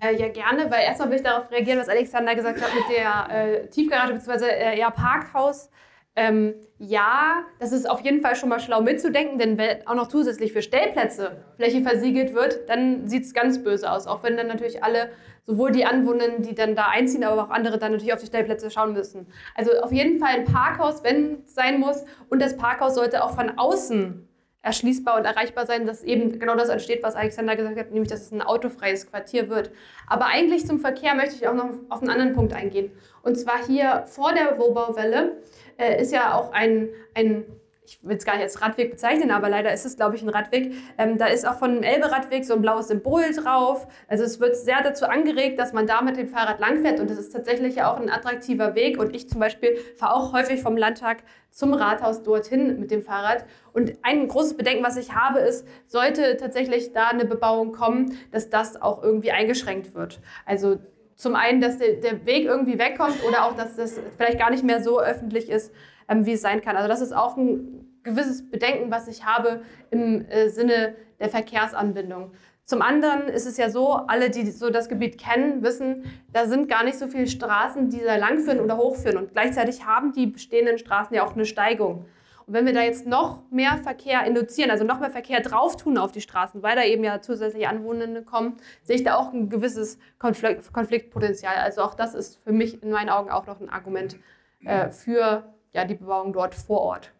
Äh, 0.00 0.16
ja, 0.16 0.28
gerne, 0.28 0.70
weil 0.70 0.82
erstmal 0.82 1.10
will 1.10 1.16
ich 1.16 1.22
darauf 1.22 1.50
reagieren, 1.50 1.78
was 1.80 1.88
Alexander 1.88 2.34
gesagt 2.34 2.60
hat 2.60 2.70
mit 2.74 2.96
der 2.96 3.30
äh, 3.30 3.68
Tiefgarage 3.68 4.12
bzw. 4.14 4.44
Äh, 4.46 4.78
eher 4.78 4.90
Parkhaus. 4.90 5.70
Ähm, 6.18 6.54
ja, 6.78 7.44
das 7.58 7.72
ist 7.72 7.88
auf 7.88 8.00
jeden 8.00 8.22
Fall 8.22 8.36
schon 8.36 8.48
mal 8.48 8.58
schlau 8.58 8.80
mitzudenken, 8.80 9.38
denn 9.38 9.58
wenn 9.58 9.86
auch 9.86 9.94
noch 9.94 10.08
zusätzlich 10.08 10.52
für 10.52 10.62
Stellplätze 10.62 11.36
Fläche 11.56 11.82
versiegelt 11.82 12.34
wird, 12.34 12.68
dann 12.68 13.06
sieht 13.06 13.24
es 13.24 13.34
ganz 13.34 13.62
böse 13.62 13.90
aus. 13.90 14.06
Auch 14.06 14.22
wenn 14.22 14.36
dann 14.36 14.46
natürlich 14.46 14.82
alle, 14.82 15.10
sowohl 15.44 15.72
die 15.72 15.84
Anwohner, 15.84 16.38
die 16.38 16.54
dann 16.54 16.74
da 16.74 16.86
einziehen, 16.88 17.22
aber 17.22 17.44
auch 17.44 17.50
andere 17.50 17.78
dann 17.78 17.92
natürlich 17.92 18.14
auf 18.14 18.20
die 18.20 18.26
Stellplätze 18.26 18.70
schauen 18.70 18.94
müssen. 18.94 19.26
Also 19.54 19.72
auf 19.80 19.92
jeden 19.92 20.18
Fall 20.18 20.30
ein 20.36 20.44
Parkhaus, 20.44 21.04
wenn 21.04 21.44
es 21.44 21.54
sein 21.54 21.78
muss. 21.78 22.04
Und 22.30 22.40
das 22.40 22.56
Parkhaus 22.56 22.94
sollte 22.94 23.22
auch 23.22 23.34
von 23.34 23.58
außen 23.58 24.26
erschließbar 24.66 25.16
und 25.18 25.24
erreichbar 25.24 25.64
sein, 25.64 25.86
dass 25.86 26.02
eben 26.02 26.40
genau 26.40 26.56
das 26.56 26.68
entsteht, 26.68 27.02
was 27.02 27.14
Alexander 27.14 27.54
gesagt 27.54 27.78
hat, 27.78 27.92
nämlich 27.92 28.10
dass 28.10 28.22
es 28.22 28.32
ein 28.32 28.42
autofreies 28.42 29.08
Quartier 29.08 29.48
wird. 29.48 29.70
Aber 30.08 30.26
eigentlich 30.26 30.66
zum 30.66 30.80
Verkehr 30.80 31.14
möchte 31.14 31.36
ich 31.36 31.46
auch 31.46 31.54
noch 31.54 31.70
auf 31.88 32.00
einen 32.00 32.10
anderen 32.10 32.32
Punkt 32.32 32.52
eingehen. 32.52 32.90
Und 33.22 33.36
zwar 33.36 33.64
hier 33.64 34.04
vor 34.06 34.32
der 34.32 34.58
Wohnbauwelle 34.58 35.36
äh, 35.78 36.00
ist 36.00 36.12
ja 36.12 36.34
auch 36.34 36.52
ein, 36.52 36.88
ein 37.14 37.44
ich 37.86 38.02
will 38.02 38.16
es 38.16 38.24
gar 38.24 38.34
nicht 38.34 38.42
als 38.42 38.60
Radweg 38.60 38.90
bezeichnen, 38.90 39.30
aber 39.30 39.48
leider 39.48 39.72
ist 39.72 39.86
es, 39.86 39.96
glaube 39.96 40.16
ich, 40.16 40.22
ein 40.22 40.28
Radweg. 40.28 40.74
Ähm, 40.98 41.18
da 41.18 41.26
ist 41.26 41.46
auch 41.46 41.56
von 41.56 41.74
dem 41.74 41.82
Elbe-Radweg 41.82 42.44
so 42.44 42.54
ein 42.54 42.62
blaues 42.62 42.88
Symbol 42.88 43.32
drauf. 43.32 43.86
Also 44.08 44.24
es 44.24 44.40
wird 44.40 44.56
sehr 44.56 44.82
dazu 44.82 45.06
angeregt, 45.06 45.58
dass 45.58 45.72
man 45.72 45.86
da 45.86 46.02
mit 46.02 46.16
dem 46.16 46.28
Fahrrad 46.28 46.58
langfährt 46.58 47.00
und 47.00 47.10
das 47.10 47.18
ist 47.18 47.32
tatsächlich 47.32 47.82
auch 47.82 47.98
ein 47.98 48.10
attraktiver 48.10 48.74
Weg. 48.74 48.98
Und 48.98 49.14
ich 49.14 49.28
zum 49.28 49.40
Beispiel 49.40 49.76
fahre 49.96 50.14
auch 50.14 50.32
häufig 50.32 50.62
vom 50.62 50.76
Landtag 50.76 51.18
zum 51.50 51.72
Rathaus 51.72 52.22
dorthin 52.22 52.80
mit 52.80 52.90
dem 52.90 53.02
Fahrrad. 53.02 53.44
Und 53.72 53.92
ein 54.02 54.28
großes 54.28 54.56
Bedenken, 54.56 54.84
was 54.84 54.96
ich 54.96 55.14
habe, 55.14 55.38
ist, 55.40 55.66
sollte 55.86 56.36
tatsächlich 56.36 56.92
da 56.92 57.08
eine 57.08 57.24
Bebauung 57.24 57.72
kommen, 57.72 58.18
dass 58.32 58.50
das 58.50 58.80
auch 58.80 59.02
irgendwie 59.02 59.30
eingeschränkt 59.30 59.94
wird. 59.94 60.20
Also 60.44 60.78
zum 61.16 61.34
einen, 61.34 61.60
dass 61.60 61.78
der, 61.78 61.94
der 61.94 62.26
Weg 62.26 62.44
irgendwie 62.44 62.78
wegkommt 62.78 63.24
oder 63.26 63.46
auch, 63.46 63.56
dass 63.56 63.76
das 63.76 63.98
vielleicht 64.16 64.38
gar 64.38 64.50
nicht 64.50 64.64
mehr 64.64 64.82
so 64.82 65.00
öffentlich 65.00 65.48
ist, 65.48 65.72
ähm, 66.08 66.26
wie 66.26 66.32
es 66.32 66.42
sein 66.42 66.60
kann. 66.60 66.76
Also 66.76 66.88
das 66.88 67.00
ist 67.00 67.12
auch 67.12 67.36
ein 67.36 67.86
gewisses 68.02 68.48
Bedenken, 68.48 68.90
was 68.90 69.08
ich 69.08 69.24
habe 69.24 69.62
im 69.90 70.26
äh, 70.28 70.48
Sinne 70.48 70.94
der 71.18 71.28
Verkehrsanbindung. 71.28 72.32
Zum 72.64 72.82
anderen 72.82 73.28
ist 73.28 73.46
es 73.46 73.56
ja 73.56 73.70
so, 73.70 73.92
alle, 73.92 74.28
die 74.28 74.50
so 74.50 74.70
das 74.70 74.88
Gebiet 74.88 75.18
kennen, 75.18 75.62
wissen, 75.62 76.04
da 76.32 76.46
sind 76.46 76.68
gar 76.68 76.82
nicht 76.84 76.98
so 76.98 77.06
viele 77.06 77.28
Straßen, 77.28 77.90
die 77.90 78.00
da 78.00 78.16
langführen 78.16 78.60
oder 78.60 78.76
hochführen. 78.76 79.16
Und 79.16 79.32
gleichzeitig 79.32 79.86
haben 79.86 80.12
die 80.12 80.26
bestehenden 80.26 80.76
Straßen 80.76 81.14
ja 81.14 81.24
auch 81.24 81.34
eine 81.34 81.46
Steigung. 81.46 82.06
Und 82.46 82.54
wenn 82.54 82.64
wir 82.64 82.72
da 82.72 82.82
jetzt 82.82 83.06
noch 83.06 83.42
mehr 83.50 83.76
Verkehr 83.78 84.24
induzieren, 84.24 84.70
also 84.70 84.84
noch 84.84 85.00
mehr 85.00 85.10
Verkehr 85.10 85.40
drauf 85.40 85.76
tun 85.76 85.98
auf 85.98 86.12
die 86.12 86.20
Straßen, 86.20 86.62
weil 86.62 86.76
da 86.76 86.84
eben 86.84 87.02
ja 87.02 87.20
zusätzliche 87.20 87.68
Anwohner 87.68 88.22
kommen, 88.22 88.56
sehe 88.84 88.96
ich 88.96 89.02
da 89.02 89.16
auch 89.16 89.32
ein 89.32 89.48
gewisses 89.48 89.98
Konflikt, 90.20 90.72
Konfliktpotenzial. 90.72 91.56
Also 91.56 91.82
auch 91.82 91.94
das 91.94 92.14
ist 92.14 92.38
für 92.44 92.52
mich 92.52 92.82
in 92.84 92.90
meinen 92.90 93.08
Augen 93.08 93.30
auch 93.30 93.46
noch 93.46 93.60
ein 93.60 93.68
Argument 93.68 94.16
äh, 94.64 94.90
für 94.90 95.52
ja, 95.72 95.84
die 95.84 95.94
Bebauung 95.94 96.32
dort 96.32 96.54
vor 96.54 96.80
Ort. 96.82 97.12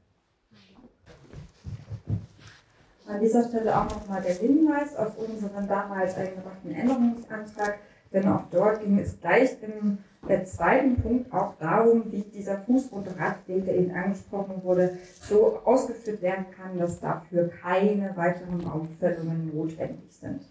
An 3.09 3.21
dieser 3.21 3.49
Stelle 3.49 3.77
auch 3.77 3.85
nochmal 3.85 4.23
der 4.23 4.35
Hinweis 4.35 4.97
auf 4.97 5.17
unseren 5.19 5.67
damals 5.67 6.17
eingebrachten 6.17 6.73
Änderungsantrag, 6.73 7.79
denn 8.13 8.29
auch 8.29 8.45
dort 8.51 8.81
ging 8.81 8.99
es 8.99 9.21
gleich 9.21 9.57
im 9.63 9.99
äh, 10.29 10.45
zweiten 10.45 10.97
Punkt 10.97 11.33
auch 11.33 11.55
darum, 11.59 12.11
wie 12.11 12.23
dieser 12.23 12.59
Fuß- 12.59 12.91
und 12.91 13.09
Radweg, 13.19 13.65
der 13.65 13.77
eben 13.77 13.95
angesprochen 13.95 14.63
wurde, 14.63 14.99
so 15.23 15.59
ausgeführt 15.65 16.23
werden 16.23 16.47
kann, 16.57 16.79
dass 16.79 17.01
dafür 17.01 17.49
keine 17.49 18.17
weiteren 18.17 18.67
Auffüllungen 18.67 19.55
notwendig 19.55 20.11
sind. 20.11 20.43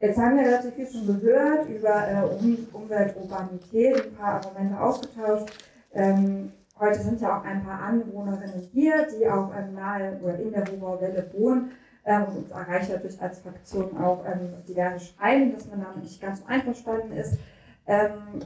Jetzt 0.00 0.18
haben 0.18 0.36
wir 0.36 0.44
relativ 0.44 0.74
viel 0.74 0.86
schon 0.86 1.06
gehört 1.06 1.68
über 1.68 2.08
äh, 2.08 2.22
um 2.22 2.58
Umwelt, 2.72 3.16
Urbanität, 3.16 4.06
ein 4.06 4.14
paar 4.14 4.34
Argumente 4.34 4.78
ausgetauscht. 4.78 5.64
Ähm, 5.94 6.52
heute 6.78 7.00
sind 7.00 7.20
ja 7.22 7.38
auch 7.38 7.44
ein 7.44 7.64
paar 7.64 7.80
Anwohnerinnen 7.80 8.68
hier, 8.72 9.06
die 9.06 9.26
auch 9.26 9.50
ähm, 9.56 9.74
nahe 9.74 10.18
oder 10.22 10.38
in 10.38 10.52
der 10.52 10.66
Wobauwelle 10.68 11.30
wohnen. 11.32 11.70
Ähm, 12.06 12.24
und 12.24 12.36
uns 12.36 12.50
erreicht 12.50 12.90
natürlich 12.90 13.20
als 13.20 13.40
Fraktion 13.40 13.96
auch 13.96 14.24
ähm, 14.26 14.54
diverse 14.68 15.06
Schreiben, 15.06 15.52
dass 15.52 15.66
man 15.68 15.80
damit 15.80 16.02
nicht 16.02 16.20
ganz 16.20 16.40
so 16.40 16.46
einverstanden 16.46 17.12
ist. 17.12 17.38
Ähm, 17.86 18.40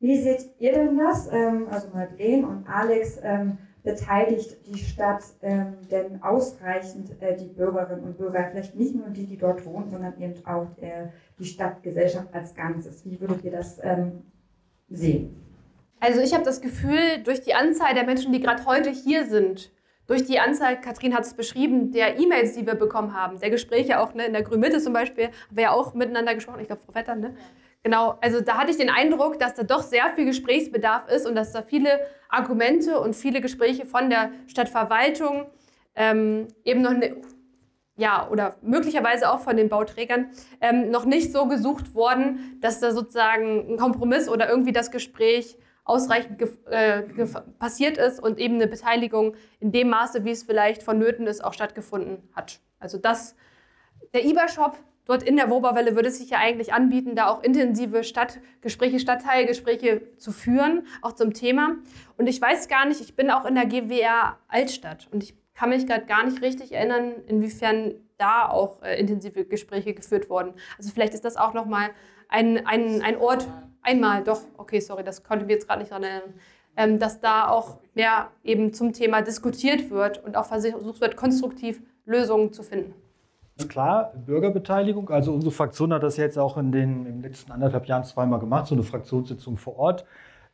wie 0.00 0.20
seht 0.20 0.50
ihr 0.58 0.72
denn 0.72 0.98
das? 0.98 1.28
Ähm, 1.32 1.68
also 1.70 1.88
Madeleine 1.92 2.46
und 2.46 2.68
Alex, 2.68 3.18
ähm, 3.22 3.58
beteiligt 3.84 4.58
die 4.66 4.78
Stadt 4.78 5.22
denn 5.40 6.22
ausreichend 6.22 7.22
äh, 7.22 7.36
die 7.36 7.46
Bürgerinnen 7.46 8.02
und 8.02 8.18
Bürger, 8.18 8.48
vielleicht 8.50 8.74
nicht 8.74 8.94
nur 8.94 9.08
die, 9.08 9.24
die 9.24 9.38
dort 9.38 9.64
wohnen, 9.64 9.88
sondern 9.88 10.20
eben 10.20 10.34
auch 10.44 10.66
äh, 10.80 11.08
die 11.38 11.44
Stadtgesellschaft 11.44 12.34
als 12.34 12.54
Ganzes? 12.54 13.04
Wie 13.06 13.18
würdet 13.20 13.44
ihr 13.44 13.52
das 13.52 13.80
sehen? 14.90 15.36
Also 16.00 16.20
ich 16.20 16.34
habe 16.34 16.44
das 16.44 16.60
Gefühl, 16.60 17.22
durch 17.24 17.40
die 17.40 17.54
Anzahl 17.54 17.94
der 17.94 18.04
Menschen, 18.04 18.32
die 18.32 18.40
gerade 18.40 18.66
heute 18.66 18.90
hier 18.90 19.26
sind, 19.26 19.70
durch 20.08 20.24
die 20.24 20.40
Anzahl, 20.40 20.80
Katrin 20.80 21.14
hat 21.14 21.24
es 21.24 21.34
beschrieben, 21.34 21.92
der 21.92 22.18
E-Mails, 22.18 22.54
die 22.54 22.66
wir 22.66 22.74
bekommen 22.74 23.14
haben, 23.14 23.38
der 23.38 23.50
Gespräche 23.50 24.00
auch 24.00 24.14
ne, 24.14 24.24
in 24.26 24.32
der 24.32 24.42
Grünmitte 24.42 24.80
zum 24.80 24.94
Beispiel, 24.94 25.26
haben 25.26 25.34
wir 25.50 25.64
ja 25.64 25.70
auch 25.70 25.94
miteinander 25.94 26.34
gesprochen, 26.34 26.60
ich 26.60 26.66
glaube, 26.66 26.82
Frau 26.84 26.92
Vetter, 26.92 27.14
ne? 27.14 27.36
Genau, 27.84 28.18
also 28.20 28.40
da 28.40 28.56
hatte 28.56 28.72
ich 28.72 28.76
den 28.76 28.90
Eindruck, 28.90 29.38
dass 29.38 29.54
da 29.54 29.62
doch 29.62 29.82
sehr 29.82 30.10
viel 30.14 30.24
Gesprächsbedarf 30.24 31.08
ist 31.08 31.26
und 31.26 31.36
dass 31.36 31.52
da 31.52 31.62
viele 31.62 32.00
Argumente 32.28 32.98
und 32.98 33.14
viele 33.14 33.40
Gespräche 33.40 33.86
von 33.86 34.10
der 34.10 34.32
Stadtverwaltung 34.48 35.46
ähm, 35.94 36.48
eben 36.64 36.82
noch 36.82 36.92
ne, 36.92 37.16
ja, 37.96 38.28
oder 38.30 38.56
möglicherweise 38.62 39.30
auch 39.30 39.40
von 39.40 39.56
den 39.56 39.68
Bauträgern 39.68 40.30
ähm, 40.60 40.90
noch 40.90 41.04
nicht 41.04 41.32
so 41.32 41.46
gesucht 41.46 41.94
worden, 41.94 42.58
dass 42.60 42.80
da 42.80 42.92
sozusagen 42.92 43.72
ein 43.72 43.76
Kompromiss 43.76 44.28
oder 44.28 44.48
irgendwie 44.48 44.72
das 44.72 44.90
Gespräch 44.90 45.56
ausreichend 45.88 46.40
äh, 46.66 47.02
passiert 47.58 47.96
ist 47.96 48.20
und 48.20 48.38
eben 48.38 48.54
eine 48.54 48.66
Beteiligung 48.66 49.34
in 49.58 49.72
dem 49.72 49.88
Maße, 49.88 50.24
wie 50.24 50.30
es 50.30 50.42
vielleicht 50.42 50.82
vonnöten 50.82 51.26
ist, 51.26 51.42
auch 51.42 51.54
stattgefunden 51.54 52.28
hat. 52.34 52.60
Also 52.78 52.98
das, 52.98 53.34
der 54.12 54.24
IBA-Shop 54.24 54.76
dort 55.06 55.22
in 55.22 55.36
der 55.36 55.48
Wobawelle 55.48 55.96
würde 55.96 56.10
sich 56.10 56.30
ja 56.30 56.38
eigentlich 56.38 56.74
anbieten, 56.74 57.16
da 57.16 57.28
auch 57.28 57.42
intensive 57.42 58.04
Stadtgespräche, 58.04 59.00
Stadtteilgespräche 59.00 60.16
zu 60.18 60.30
führen, 60.30 60.86
auch 61.00 61.14
zum 61.14 61.32
Thema. 61.32 61.76
Und 62.18 62.26
ich 62.26 62.40
weiß 62.40 62.68
gar 62.68 62.86
nicht, 62.86 63.00
ich 63.00 63.16
bin 63.16 63.30
auch 63.30 63.46
in 63.46 63.54
der 63.54 63.64
GWR 63.64 64.38
Altstadt 64.46 65.08
und 65.10 65.22
ich 65.22 65.34
kann 65.54 65.70
mich 65.70 65.86
gerade 65.86 66.04
gar 66.04 66.24
nicht 66.24 66.42
richtig 66.42 66.72
erinnern, 66.72 67.14
inwiefern 67.26 67.94
da 68.18 68.48
auch 68.48 68.82
äh, 68.82 69.00
intensive 69.00 69.46
Gespräche 69.46 69.94
geführt 69.94 70.28
wurden. 70.28 70.52
Also 70.76 70.90
vielleicht 70.92 71.14
ist 71.14 71.24
das 71.24 71.36
auch 71.36 71.54
nochmal 71.54 71.90
ein, 72.28 72.66
ein, 72.66 73.00
ein 73.00 73.16
Ort, 73.16 73.48
einmal 73.88 74.22
doch, 74.22 74.40
okay, 74.56 74.80
sorry, 74.80 75.02
das 75.02 75.24
konnte 75.24 75.46
mir 75.46 75.52
jetzt 75.52 75.66
gerade 75.66 75.80
nicht 75.80 75.90
daran 75.90 76.04
erinnern, 76.04 76.34
ähm, 76.76 76.98
dass 76.98 77.20
da 77.20 77.48
auch 77.48 77.78
mehr 77.94 78.28
eben 78.44 78.72
zum 78.72 78.92
Thema 78.92 79.22
diskutiert 79.22 79.90
wird 79.90 80.22
und 80.24 80.36
auch 80.36 80.46
versucht 80.46 81.00
wird, 81.00 81.16
konstruktiv 81.16 81.80
Lösungen 82.04 82.52
zu 82.52 82.62
finden. 82.62 82.94
Klar, 83.68 84.12
Bürgerbeteiligung. 84.14 85.10
Also 85.10 85.32
unsere 85.32 85.50
Fraktion 85.50 85.92
hat 85.92 86.04
das 86.04 86.16
jetzt 86.16 86.38
auch 86.38 86.56
in 86.56 86.70
den, 86.70 87.04
den 87.04 87.22
letzten 87.22 87.50
anderthalb 87.50 87.86
Jahren 87.86 88.04
zweimal 88.04 88.38
gemacht, 88.38 88.68
so 88.68 88.74
eine 88.74 88.84
Fraktionssitzung 88.84 89.56
vor 89.56 89.76
Ort. 89.76 90.04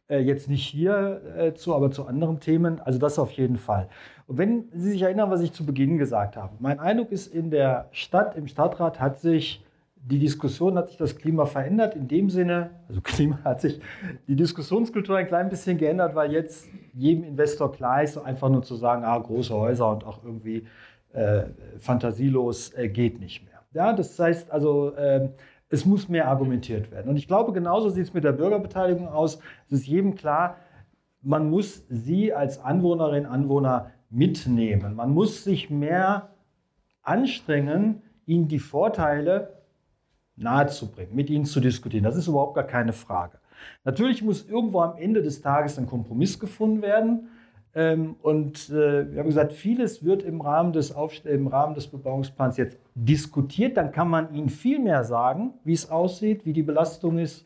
Äh, 0.08 0.20
jetzt 0.20 0.48
nicht 0.48 0.66
hier 0.66 1.20
äh, 1.36 1.54
zu, 1.54 1.74
aber 1.74 1.90
zu 1.90 2.06
anderen 2.06 2.40
Themen. 2.40 2.80
Also 2.80 2.98
das 2.98 3.18
auf 3.18 3.30
jeden 3.32 3.58
Fall. 3.58 3.88
Und 4.26 4.38
wenn 4.38 4.70
Sie 4.72 4.92
sich 4.92 5.02
erinnern, 5.02 5.30
was 5.30 5.42
ich 5.42 5.52
zu 5.52 5.66
Beginn 5.66 5.98
gesagt 5.98 6.36
habe. 6.36 6.54
Mein 6.60 6.80
Eindruck 6.80 7.12
ist, 7.12 7.26
in 7.26 7.50
der 7.50 7.88
Stadt, 7.92 8.36
im 8.36 8.46
Stadtrat 8.46 9.00
hat 9.00 9.20
sich 9.20 9.62
die 10.06 10.18
Diskussion, 10.18 10.76
hat 10.76 10.88
sich 10.88 10.98
das 10.98 11.16
Klima 11.16 11.46
verändert. 11.46 11.96
In 11.96 12.08
dem 12.08 12.28
Sinne, 12.28 12.70
also 12.88 13.00
Klima 13.02 13.38
hat 13.42 13.60
sich 13.60 13.80
die 14.28 14.36
Diskussionskultur 14.36 15.16
ein 15.16 15.26
klein 15.26 15.48
bisschen 15.48 15.78
geändert, 15.78 16.14
weil 16.14 16.32
jetzt 16.32 16.68
jedem 16.92 17.24
Investor 17.24 17.72
klar 17.72 18.02
ist, 18.02 18.18
einfach 18.18 18.50
nur 18.50 18.62
zu 18.62 18.74
sagen, 18.76 19.04
ah, 19.04 19.18
große 19.18 19.54
Häuser 19.54 19.90
und 19.90 20.04
auch 20.04 20.22
irgendwie 20.22 20.66
äh, 21.12 21.44
fantasielos 21.78 22.74
äh, 22.74 22.88
geht 22.88 23.18
nicht 23.18 23.44
mehr. 23.44 23.60
Ja, 23.72 23.92
das 23.92 24.18
heißt 24.18 24.50
also, 24.50 24.94
äh, 24.94 25.30
es 25.70 25.84
muss 25.86 26.08
mehr 26.08 26.28
argumentiert 26.28 26.90
werden. 26.90 27.08
Und 27.08 27.16
ich 27.16 27.26
glaube, 27.26 27.52
genauso 27.52 27.88
sieht 27.88 28.04
es 28.04 28.14
mit 28.14 28.24
der 28.24 28.32
Bürgerbeteiligung 28.32 29.08
aus. 29.08 29.38
Es 29.66 29.80
ist 29.80 29.86
jedem 29.86 30.14
klar, 30.14 30.56
man 31.22 31.48
muss 31.48 31.84
sie 31.88 32.34
als 32.34 32.62
Anwohnerin, 32.62 33.26
Anwohner 33.26 33.90
mitnehmen. 34.10 34.94
Man 34.94 35.10
muss 35.10 35.42
sich 35.42 35.70
mehr 35.70 36.30
anstrengen, 37.02 38.02
ihnen 38.26 38.46
die 38.48 38.58
Vorteile 38.58 39.53
nahezubringen, 40.36 41.14
mit 41.14 41.30
ihnen 41.30 41.44
zu 41.44 41.60
diskutieren. 41.60 42.04
Das 42.04 42.16
ist 42.16 42.26
überhaupt 42.26 42.54
gar 42.54 42.64
keine 42.64 42.92
Frage. 42.92 43.38
Natürlich 43.84 44.22
muss 44.22 44.48
irgendwo 44.48 44.80
am 44.80 44.96
Ende 44.96 45.22
des 45.22 45.40
Tages 45.40 45.78
ein 45.78 45.86
Kompromiss 45.86 46.38
gefunden 46.38 46.82
werden. 46.82 47.28
Ähm, 47.74 48.16
und 48.22 48.70
äh, 48.70 49.10
wir 49.12 49.20
haben 49.20 49.26
gesagt, 49.26 49.52
vieles 49.52 50.04
wird 50.04 50.22
im 50.22 50.40
Rahmen, 50.40 50.72
des 50.72 50.94
im 51.24 51.46
Rahmen 51.46 51.74
des 51.74 51.88
Bebauungsplans 51.88 52.56
jetzt 52.56 52.78
diskutiert. 52.94 53.76
Dann 53.76 53.90
kann 53.90 54.08
man 54.08 54.32
Ihnen 54.34 54.48
viel 54.48 54.78
mehr 54.78 55.04
sagen, 55.04 55.54
wie 55.64 55.72
es 55.72 55.90
aussieht, 55.90 56.44
wie 56.44 56.52
die 56.52 56.62
Belastung 56.62 57.18
ist 57.18 57.44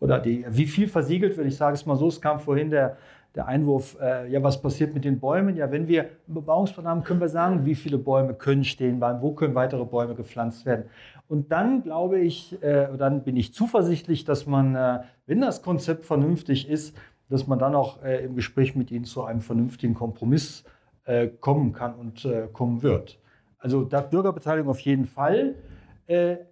oder 0.00 0.18
die, 0.18 0.44
wie 0.48 0.66
viel 0.66 0.88
versiegelt 0.88 1.36
wird. 1.36 1.46
Ich 1.46 1.56
sage 1.56 1.74
es 1.74 1.84
mal 1.86 1.96
so, 1.96 2.08
es 2.08 2.20
kam 2.20 2.40
vorhin 2.40 2.70
der, 2.70 2.96
der 3.36 3.46
Einwurf, 3.46 3.98
äh, 4.00 4.30
ja, 4.30 4.42
was 4.42 4.60
passiert 4.62 4.94
mit 4.94 5.04
den 5.04 5.20
Bäumen? 5.20 5.56
Ja, 5.56 5.70
wenn 5.70 5.86
wir 5.86 6.02
einen 6.02 6.34
Bebauungsplan 6.34 6.88
haben, 6.88 7.04
können 7.04 7.20
wir 7.20 7.28
sagen, 7.28 7.66
wie 7.66 7.74
viele 7.74 7.98
Bäume 7.98 8.32
können 8.32 8.64
stehen 8.64 8.98
bleiben, 8.98 9.20
wo 9.20 9.32
können 9.32 9.54
weitere 9.54 9.84
Bäume 9.84 10.14
gepflanzt 10.14 10.64
werden. 10.64 10.86
Und 11.28 11.52
dann 11.52 11.82
glaube 11.82 12.18
ich, 12.18 12.60
äh, 12.62 12.88
dann 12.96 13.24
bin 13.24 13.36
ich 13.36 13.52
zuversichtlich, 13.52 14.24
dass 14.24 14.46
man, 14.46 14.74
äh, 14.74 15.00
wenn 15.26 15.42
das 15.42 15.62
Konzept 15.62 16.06
vernünftig 16.06 16.68
ist, 16.68 16.96
dass 17.28 17.46
man 17.46 17.58
dann 17.58 17.74
auch 17.74 18.02
äh, 18.02 18.24
im 18.24 18.36
Gespräch 18.36 18.74
mit 18.74 18.90
ihnen 18.90 19.04
zu 19.04 19.24
einem 19.24 19.42
vernünftigen 19.42 19.94
Kompromiss 19.94 20.64
äh, 21.04 21.28
kommen 21.28 21.72
kann 21.72 21.94
und 21.94 22.24
äh, 22.24 22.48
kommen 22.52 22.82
wird. 22.82 23.18
Also 23.58 23.84
da 23.84 24.00
Bürgerbeteiligung 24.00 24.70
auf 24.70 24.80
jeden 24.80 25.06
Fall, 25.06 25.54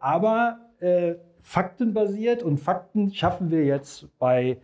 aber 0.00 0.58
faktenbasiert 1.42 2.42
und 2.42 2.58
Fakten 2.58 3.14
schaffen 3.14 3.52
wir 3.52 3.64
jetzt 3.64 4.08
bei 4.18 4.58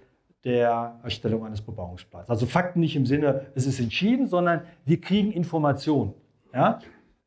der 0.45 0.99
Erstellung 1.03 1.45
eines 1.45 1.61
Bebauungsplans. 1.61 2.29
Also 2.29 2.47
Fakten 2.47 2.81
nicht 2.81 2.97
im 2.97 3.07
Sinne, 3.07 3.47
es 3.55 3.67
ist 3.67 3.79
entschieden, 3.81 4.27
sondern 4.27 4.63
wir 4.85 5.01
kriegen 5.01 5.33
Informationen, 5.33 6.15
ja, 6.55 6.79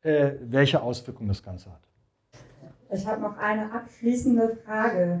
äh, 0.02 0.32
welche 0.40 0.82
Auswirkungen 0.82 1.28
das 1.28 1.42
Ganze 1.42 1.70
hat. 1.70 1.80
Ich 2.92 3.06
habe 3.06 3.22
noch 3.22 3.36
eine 3.38 3.72
abschließende 3.72 4.56
Frage. 4.64 5.20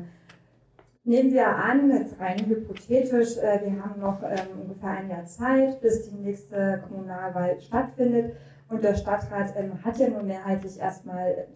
Nehmen 1.04 1.32
wir 1.32 1.48
an, 1.48 1.90
jetzt 1.90 2.18
rein 2.18 2.46
hypothetisch, 2.46 3.36
äh, 3.36 3.60
wir 3.62 3.82
haben 3.82 4.00
noch 4.00 4.22
ähm, 4.22 4.60
ungefähr 4.62 4.90
ein 4.90 5.10
Jahr 5.10 5.26
Zeit, 5.26 5.80
bis 5.80 6.08
die 6.08 6.16
nächste 6.16 6.82
Kommunalwahl 6.88 7.60
stattfindet. 7.60 8.36
Und 8.68 8.82
der 8.82 8.94
Stadtrat 8.94 9.54
ähm, 9.56 9.72
hat 9.84 9.98
ja 9.98 10.08
nun 10.08 10.26
mehrheitlich 10.26 10.80
erstmal 10.80 11.46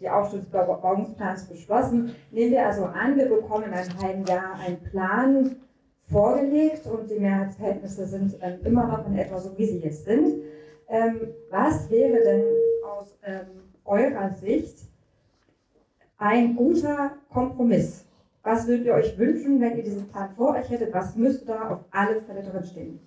die 0.00 0.08
Aufstellung 0.08 0.44
des 0.44 0.52
Bebauungsplans 0.52 1.46
beschlossen. 1.46 2.14
Nehmen 2.30 2.52
wir 2.52 2.66
also 2.66 2.84
an, 2.84 3.16
wir 3.16 3.28
bekommen 3.28 3.64
in 3.64 3.72
einem 3.72 4.02
halben 4.02 4.24
Jahr 4.26 4.54
einen 4.60 4.80
Plan 4.82 5.56
vorgelegt 6.10 6.86
und 6.86 7.10
die 7.10 7.18
Mehrheitsverhältnisse 7.18 8.06
sind 8.06 8.36
ähm, 8.40 8.58
immer 8.64 8.86
noch 8.86 9.06
in 9.06 9.18
etwa 9.18 9.38
so, 9.38 9.56
wie 9.56 9.66
sie 9.66 9.78
jetzt 9.78 10.04
sind. 10.04 10.42
Ähm, 10.88 11.20
was 11.50 11.90
wäre 11.90 12.22
denn 12.22 12.44
aus 12.84 13.14
ähm, 13.24 13.46
eurer 13.84 14.30
Sicht 14.34 14.78
ein 16.18 16.56
guter 16.56 17.12
Kompromiss? 17.32 18.04
Was 18.42 18.66
würdet 18.66 18.86
ihr 18.86 18.94
euch 18.94 19.16
wünschen, 19.18 19.60
wenn 19.60 19.76
ihr 19.76 19.82
diesen 19.82 20.06
Plan 20.08 20.30
vor 20.36 20.54
euch 20.54 20.68
hättet? 20.68 20.92
Was 20.92 21.16
müsste 21.16 21.46
da 21.46 21.70
auf 21.70 21.80
alle 21.90 22.20
Fälle 22.20 22.42
drin 22.42 22.64
stehen? 22.64 23.00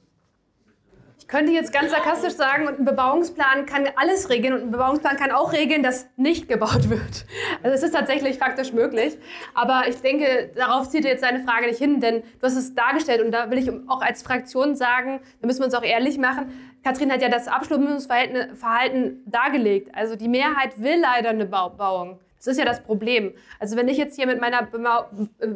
Ich 1.27 1.33
könnte 1.33 1.51
jetzt 1.51 1.73
ganz 1.73 1.91
sarkastisch 1.91 2.35
sagen, 2.35 2.69
ein 2.69 2.85
Bebauungsplan 2.85 3.65
kann 3.65 3.85
alles 3.97 4.29
regeln 4.29 4.53
und 4.53 4.61
ein 4.61 4.71
Bebauungsplan 4.71 5.17
kann 5.17 5.31
auch 5.31 5.51
regeln, 5.51 5.83
dass 5.83 6.07
nicht 6.15 6.47
gebaut 6.47 6.89
wird. 6.89 7.25
Also 7.61 7.75
es 7.75 7.83
ist 7.83 7.91
tatsächlich 7.91 8.37
faktisch 8.37 8.71
möglich. 8.71 9.17
Aber 9.53 9.89
ich 9.89 9.97
denke, 9.97 10.51
darauf 10.55 10.87
zieht 10.87 11.03
jetzt 11.03 11.23
deine 11.23 11.43
Frage 11.43 11.67
nicht 11.67 11.79
hin, 11.79 11.99
denn 11.99 12.21
du 12.21 12.43
hast 12.43 12.55
es 12.55 12.75
dargestellt 12.75 13.21
und 13.21 13.31
da 13.31 13.51
will 13.51 13.57
ich 13.57 13.69
auch 13.89 14.01
als 14.01 14.23
Fraktion 14.23 14.77
sagen, 14.77 15.19
da 15.41 15.47
müssen 15.47 15.59
wir 15.59 15.65
uns 15.65 15.75
auch 15.75 15.83
ehrlich 15.83 16.17
machen. 16.17 16.49
Kathrin 16.81 17.11
hat 17.11 17.21
ja 17.21 17.27
das 17.27 17.49
Abstimmungsverhalten 17.49 19.23
dargelegt. 19.25 19.93
Also 19.93 20.15
die 20.15 20.29
Mehrheit 20.29 20.79
will 20.81 20.97
leider 20.97 21.31
eine 21.31 21.45
Bauung. 21.45 22.21
Das 22.37 22.47
ist 22.47 22.57
ja 22.57 22.63
das 22.63 22.81
Problem. 22.81 23.33
Also 23.59 23.75
wenn 23.75 23.89
ich 23.89 23.97
jetzt 23.97 24.15
hier 24.15 24.27
mit 24.27 24.39
meiner 24.39 24.69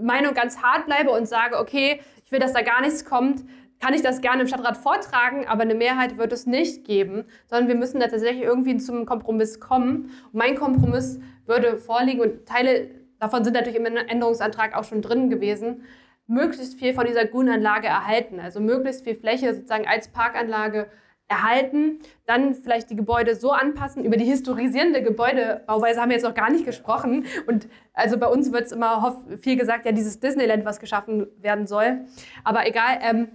Meinung 0.01 0.33
ganz 0.33 0.61
hart 0.61 0.85
bleibe 0.85 1.11
und 1.11 1.29
sage, 1.29 1.57
okay, 1.57 2.01
ich 2.25 2.31
will, 2.33 2.39
dass 2.39 2.51
da 2.51 2.61
gar 2.61 2.81
nichts 2.81 3.05
kommt, 3.05 3.45
kann 3.81 3.93
ich 3.93 4.01
das 4.01 4.21
gerne 4.21 4.43
im 4.43 4.47
Stadtrat 4.47 4.77
vortragen, 4.77 5.47
aber 5.47 5.63
eine 5.63 5.75
Mehrheit 5.75 6.17
wird 6.17 6.31
es 6.31 6.45
nicht 6.45 6.85
geben, 6.85 7.25
sondern 7.47 7.67
wir 7.67 7.75
müssen 7.75 7.99
da 7.99 8.07
tatsächlich 8.07 8.43
irgendwie 8.43 8.77
zum 8.77 9.05
Kompromiss 9.05 9.59
kommen. 9.59 10.11
Und 10.31 10.33
mein 10.33 10.55
Kompromiss 10.55 11.19
würde 11.47 11.77
vorliegen 11.77 12.21
und 12.21 12.45
Teile 12.45 12.89
davon 13.19 13.43
sind 13.43 13.53
natürlich 13.53 13.79
im 13.79 13.85
Änderungsantrag 13.85 14.75
auch 14.75 14.83
schon 14.83 15.01
drin 15.01 15.29
gewesen, 15.29 15.83
möglichst 16.27 16.79
viel 16.79 16.93
von 16.93 17.05
dieser 17.05 17.25
Grünanlage 17.25 17.87
erhalten, 17.87 18.39
also 18.39 18.59
möglichst 18.59 19.03
viel 19.03 19.15
Fläche 19.15 19.53
sozusagen 19.53 19.87
als 19.87 20.09
Parkanlage 20.09 20.87
erhalten, 21.31 21.99
dann 22.25 22.53
vielleicht 22.53 22.89
die 22.89 22.95
Gebäude 22.95 23.35
so 23.35 23.51
anpassen. 23.51 24.03
Über 24.03 24.17
die 24.17 24.25
historisierende 24.25 25.01
Gebäudebauweise 25.01 26.01
haben 26.01 26.09
wir 26.09 26.17
jetzt 26.17 26.25
noch 26.25 26.33
gar 26.33 26.51
nicht 26.51 26.65
gesprochen. 26.65 27.25
Und 27.47 27.69
also 27.93 28.17
bei 28.17 28.27
uns 28.27 28.51
wird 28.51 28.65
es 28.65 28.73
immer 28.73 29.23
viel 29.39 29.57
gesagt, 29.57 29.85
ja, 29.85 29.93
dieses 29.93 30.19
Disneyland, 30.19 30.65
was 30.65 30.79
geschaffen 30.79 31.27
werden 31.37 31.67
soll. 31.67 32.01
Aber 32.43 32.67
egal, 32.67 32.99
ähm, 33.01 33.29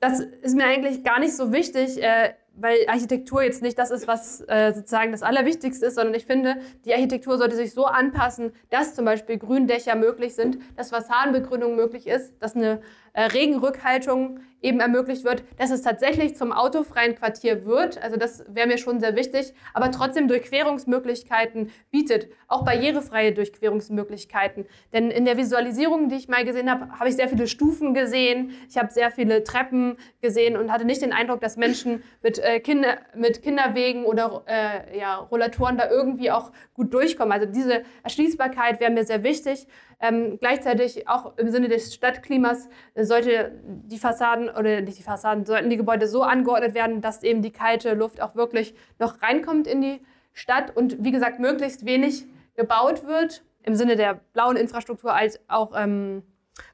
das 0.00 0.20
ist 0.20 0.54
mir 0.54 0.64
eigentlich 0.64 1.04
gar 1.04 1.18
nicht 1.18 1.34
so 1.34 1.52
wichtig. 1.52 2.02
Äh, 2.02 2.34
weil 2.56 2.78
Architektur 2.88 3.42
jetzt 3.42 3.62
nicht 3.62 3.78
das 3.78 3.90
ist, 3.90 4.08
was 4.08 4.40
äh, 4.48 4.72
sozusagen 4.72 5.12
das 5.12 5.22
Allerwichtigste 5.22 5.86
ist, 5.86 5.94
sondern 5.94 6.14
ich 6.14 6.24
finde, 6.24 6.56
die 6.84 6.94
Architektur 6.94 7.36
sollte 7.38 7.54
sich 7.54 7.72
so 7.72 7.84
anpassen, 7.84 8.52
dass 8.70 8.94
zum 8.94 9.04
Beispiel 9.04 9.38
Gründächer 9.38 9.94
möglich 9.94 10.34
sind, 10.34 10.58
dass 10.76 10.90
Fassadenbegrünung 10.90 11.76
möglich 11.76 12.06
ist, 12.06 12.32
dass 12.40 12.56
eine 12.56 12.80
äh, 13.16 13.22
Regenrückhaltung 13.22 14.40
eben 14.60 14.80
ermöglicht 14.80 15.24
wird, 15.24 15.42
dass 15.58 15.70
es 15.70 15.82
tatsächlich 15.82 16.36
zum 16.36 16.52
autofreien 16.52 17.14
Quartier 17.14 17.64
wird. 17.64 18.02
Also 18.02 18.16
das 18.16 18.44
wäre 18.48 18.66
mir 18.66 18.78
schon 18.78 19.00
sehr 19.00 19.16
wichtig, 19.16 19.54
aber 19.72 19.90
trotzdem 19.90 20.28
Durchquerungsmöglichkeiten 20.28 21.70
bietet, 21.90 22.28
auch 22.46 22.64
barrierefreie 22.64 23.32
Durchquerungsmöglichkeiten. 23.32 24.66
Denn 24.92 25.10
in 25.10 25.24
der 25.24 25.36
Visualisierung, 25.38 26.08
die 26.08 26.16
ich 26.16 26.28
mal 26.28 26.44
gesehen 26.44 26.70
habe, 26.70 26.90
habe 26.98 27.08
ich 27.08 27.16
sehr 27.16 27.28
viele 27.28 27.46
Stufen 27.46 27.94
gesehen, 27.94 28.52
ich 28.68 28.76
habe 28.76 28.92
sehr 28.92 29.10
viele 29.10 29.44
Treppen 29.44 29.96
gesehen 30.20 30.56
und 30.56 30.70
hatte 30.70 30.84
nicht 30.84 31.00
den 31.00 31.12
Eindruck, 31.12 31.40
dass 31.40 31.56
Menschen 31.56 32.02
mit, 32.22 32.38
äh, 32.38 32.60
Kinder, 32.60 32.98
mit 33.14 33.42
Kinderwegen 33.42 34.04
oder 34.04 34.44
äh, 34.46 34.98
ja, 34.98 35.16
Rollatoren 35.16 35.78
da 35.78 35.88
irgendwie 35.88 36.30
auch 36.30 36.52
gut 36.74 36.92
durchkommen. 36.92 37.32
Also 37.32 37.46
diese 37.46 37.82
Erschließbarkeit 38.02 38.80
wäre 38.80 38.90
mir 38.90 39.04
sehr 39.04 39.22
wichtig. 39.22 39.66
Ähm, 39.98 40.38
gleichzeitig 40.38 41.08
auch 41.08 41.38
im 41.38 41.50
Sinne 41.50 41.68
des 41.68 41.94
Stadtklimas 41.94 42.68
sollte 42.94 43.52
die 43.64 43.98
Fassaden 43.98 44.50
oder 44.50 44.82
nicht 44.82 44.98
die 44.98 45.02
Fassaden, 45.02 45.46
sollten 45.46 45.70
die 45.70 45.78
Gebäude 45.78 46.06
so 46.06 46.22
angeordnet 46.22 46.74
werden, 46.74 47.00
dass 47.00 47.22
eben 47.22 47.40
die 47.40 47.52
kalte 47.52 47.94
Luft 47.94 48.20
auch 48.20 48.34
wirklich 48.34 48.74
noch 48.98 49.22
reinkommt 49.22 49.66
in 49.66 49.80
die 49.80 50.00
Stadt 50.34 50.76
und 50.76 51.02
wie 51.02 51.12
gesagt 51.12 51.40
möglichst 51.40 51.86
wenig 51.86 52.26
gebaut 52.56 53.06
wird 53.06 53.42
im 53.62 53.74
Sinne 53.74 53.96
der 53.96 54.20
blauen 54.32 54.56
Infrastruktur 54.56 55.14
als 55.14 55.40
auch 55.48 55.72
ähm, 55.74 56.22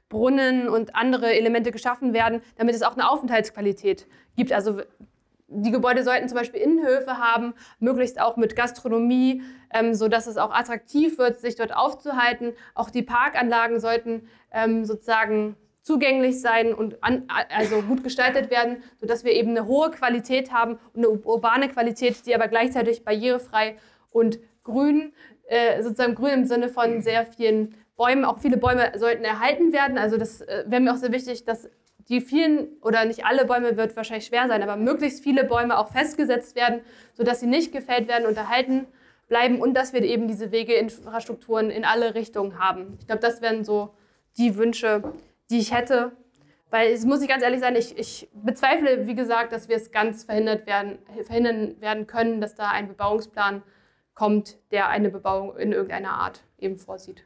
Brunnen 0.09 0.69
und 0.69 0.95
andere 0.95 1.33
Elemente 1.33 1.71
geschaffen 1.71 2.13
werden, 2.13 2.41
damit 2.57 2.75
es 2.75 2.83
auch 2.83 2.93
eine 2.93 3.09
Aufenthaltsqualität 3.09 4.05
gibt. 4.35 4.51
Also 4.51 4.81
die 5.55 5.71
Gebäude 5.71 6.03
sollten 6.03 6.27
zum 6.27 6.37
Beispiel 6.37 6.61
Innenhöfe 6.61 7.17
haben, 7.17 7.53
möglichst 7.79 8.19
auch 8.19 8.37
mit 8.37 8.55
Gastronomie, 8.55 9.43
ähm, 9.73 9.93
sodass 9.93 10.27
es 10.27 10.37
auch 10.37 10.51
attraktiv 10.51 11.17
wird, 11.17 11.39
sich 11.39 11.55
dort 11.55 11.75
aufzuhalten. 11.75 12.53
Auch 12.75 12.89
die 12.89 13.03
Parkanlagen 13.03 13.79
sollten 13.79 14.27
ähm, 14.51 14.85
sozusagen 14.85 15.55
zugänglich 15.81 16.41
sein 16.41 16.73
und 16.73 17.03
an, 17.03 17.27
also 17.49 17.81
gut 17.81 18.03
gestaltet 18.03 18.49
werden, 18.49 18.83
sodass 18.99 19.23
wir 19.23 19.33
eben 19.33 19.49
eine 19.49 19.67
hohe 19.67 19.91
Qualität 19.91 20.51
haben 20.51 20.79
und 20.93 21.05
eine 21.05 21.09
urbane 21.09 21.69
Qualität, 21.69 22.25
die 22.25 22.33
aber 22.33 22.47
gleichzeitig 22.47 23.03
barrierefrei 23.03 23.75
und 24.09 24.39
grün, 24.63 25.13
äh, 25.47 25.83
sozusagen 25.83 26.15
grün 26.15 26.33
im 26.33 26.45
Sinne 26.45 26.69
von 26.69 27.01
sehr 27.01 27.25
vielen 27.25 27.75
Bäumen, 27.97 28.25
auch 28.25 28.39
viele 28.39 28.57
Bäume 28.57 28.91
sollten 28.95 29.23
erhalten 29.23 29.73
werden. 29.73 29.97
Also 29.97 30.17
das 30.17 30.41
äh, 30.41 30.63
wäre 30.67 30.81
mir 30.81 30.93
auch 30.93 30.97
sehr 30.97 31.11
wichtig, 31.11 31.45
dass 31.45 31.69
die 32.09 32.21
vielen 32.21 32.67
oder 32.81 33.05
nicht 33.05 33.25
alle 33.25 33.45
Bäume 33.45 33.77
wird 33.77 33.95
wahrscheinlich 33.95 34.27
schwer 34.27 34.47
sein, 34.47 34.61
aber 34.61 34.75
möglichst 34.75 35.23
viele 35.23 35.43
Bäume 35.43 35.77
auch 35.77 35.89
festgesetzt 35.89 36.55
werden, 36.55 36.81
sodass 37.13 37.39
sie 37.39 37.47
nicht 37.47 37.71
gefällt 37.71 38.07
werden 38.07 38.25
und 38.27 38.37
erhalten 38.37 38.87
bleiben 39.27 39.61
und 39.61 39.73
dass 39.73 39.93
wir 39.93 40.01
eben 40.01 40.27
diese 40.27 40.51
Wegeinfrastrukturen 40.51 41.69
in 41.69 41.85
alle 41.85 42.15
Richtungen 42.15 42.59
haben. 42.59 42.97
Ich 42.99 43.07
glaube, 43.07 43.21
das 43.21 43.41
wären 43.41 43.63
so 43.63 43.93
die 44.37 44.57
Wünsche, 44.57 45.03
die 45.49 45.59
ich 45.59 45.73
hätte. 45.73 46.11
Weil 46.69 46.91
es 46.91 47.05
muss 47.05 47.21
ich 47.21 47.27
ganz 47.27 47.43
ehrlich 47.43 47.59
sein, 47.59 47.75
ich, 47.75 47.97
ich 47.99 48.29
bezweifle, 48.33 49.05
wie 49.05 49.13
gesagt, 49.13 49.53
dass 49.53 49.69
wir 49.69 49.75
es 49.75 49.91
ganz 49.91 50.23
verhindert 50.23 50.65
werden, 50.65 50.97
verhindern 51.23 51.79
werden 51.79 52.07
können, 52.07 52.41
dass 52.41 52.55
da 52.55 52.69
ein 52.69 52.87
Bebauungsplan 52.87 53.61
kommt, 54.15 54.57
der 54.71 54.89
eine 54.89 55.09
Bebauung 55.09 55.55
in 55.57 55.71
irgendeiner 55.71 56.13
Art 56.13 56.43
eben 56.57 56.77
vorsieht. 56.77 57.25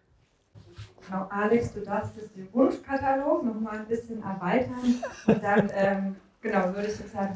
Genau, 1.08 1.28
Alex, 1.30 1.74
du 1.74 1.82
darfst 1.82 2.16
jetzt 2.18 2.36
den 2.36 2.48
Wunschkatalog 2.54 3.44
noch 3.44 3.60
mal 3.60 3.80
ein 3.80 3.86
bisschen 3.86 4.22
erweitern 4.22 4.96
und 5.28 5.44
dann 5.44 5.72
ähm, 5.74 6.16
genau, 6.42 6.66
würde 6.76 6.88
ich 6.88 7.00
jetzt 7.00 7.16
halt 7.16 7.32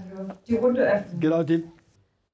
die 0.47 0.55
Runde 0.55 0.81
öffnen. 0.81 1.19
Genau, 1.19 1.43
dem, 1.43 1.63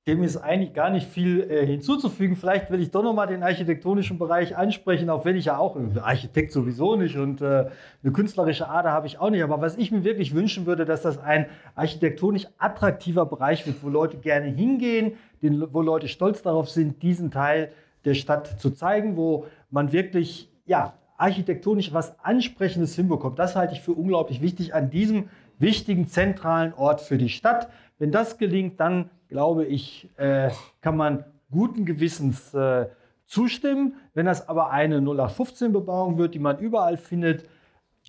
dem 0.08 0.24
ist 0.24 0.38
eigentlich 0.38 0.74
gar 0.74 0.90
nicht 0.90 1.08
viel 1.08 1.42
äh, 1.42 1.66
hinzuzufügen. 1.66 2.38
Vielleicht 2.38 2.72
will 2.72 2.82
ich 2.82 2.90
doch 2.90 3.04
noch 3.04 3.14
mal 3.14 3.28
den 3.28 3.44
architektonischen 3.44 4.18
Bereich 4.18 4.58
ansprechen, 4.58 5.10
auch 5.10 5.26
wenn 5.26 5.36
ich 5.36 5.46
ja 5.46 5.58
auch 5.58 5.76
äh, 5.76 6.00
Architekt 6.00 6.54
sowieso 6.54 6.96
nicht 6.96 7.18
und 7.18 7.42
äh, 7.42 7.70
eine 8.04 8.14
künstlerische 8.14 8.68
Ader 8.68 8.92
habe 8.92 9.06
ich 9.06 9.20
auch 9.20 9.30
nicht. 9.30 9.44
Aber 9.44 9.62
was 9.62 9.78
ich 9.78 9.92
mir 9.92 10.04
wirklich 10.04 10.34
wünschen 10.34 10.66
würde, 10.66 10.86
dass 10.86 11.04
das 11.04 11.20
ein 11.20 11.46
architektonisch 11.76 12.48
attraktiver 12.58 13.26
Bereich 13.26 13.68
wird, 13.68 13.84
wo 13.84 13.90
Leute 13.90 14.18
gerne 14.18 14.48
hingehen, 14.48 15.14
den, 15.44 15.72
wo 15.72 15.82
Leute 15.82 16.08
stolz 16.08 16.42
darauf 16.42 16.70
sind, 16.70 17.04
diesen 17.04 17.30
Teil 17.30 17.72
der 18.06 18.16
Stadt 18.16 18.60
zu 18.60 18.72
zeigen, 18.72 19.18
wo 19.18 19.46
man 19.70 19.92
wirklich 19.92 20.50
ja, 20.68 20.94
architektonisch 21.18 21.94
was 21.94 22.20
Ansprechendes 22.24 22.96
hinbekommt. 22.96 23.40
Das 23.40 23.56
halte 23.56 23.74
ich 23.74 23.82
für 23.82 23.92
unglaublich 23.92 24.42
wichtig 24.42 24.74
an 24.74 24.90
diesem 24.90 25.30
wichtigen 25.60 26.08
zentralen 26.08 26.74
Ort 26.74 27.02
für 27.02 27.18
die 27.18 27.30
Stadt. 27.30 27.70
Wenn 27.98 28.12
das 28.12 28.38
gelingt, 28.38 28.80
dann 28.80 29.10
glaube 29.28 29.66
ich, 29.66 30.10
äh, 30.18 30.52
kann 30.82 30.96
man 30.96 31.26
guten 31.52 31.86
Gewissens 31.86 32.54
äh, 32.54 32.88
zustimmen. 33.26 33.96
Wenn 34.14 34.26
das 34.26 34.48
aber 34.48 34.72
eine 34.72 35.00
0815-Bebauung 35.00 36.18
wird, 36.18 36.34
die 36.34 36.40
man 36.40 36.60
überall 36.60 36.98
findet, 36.98 37.50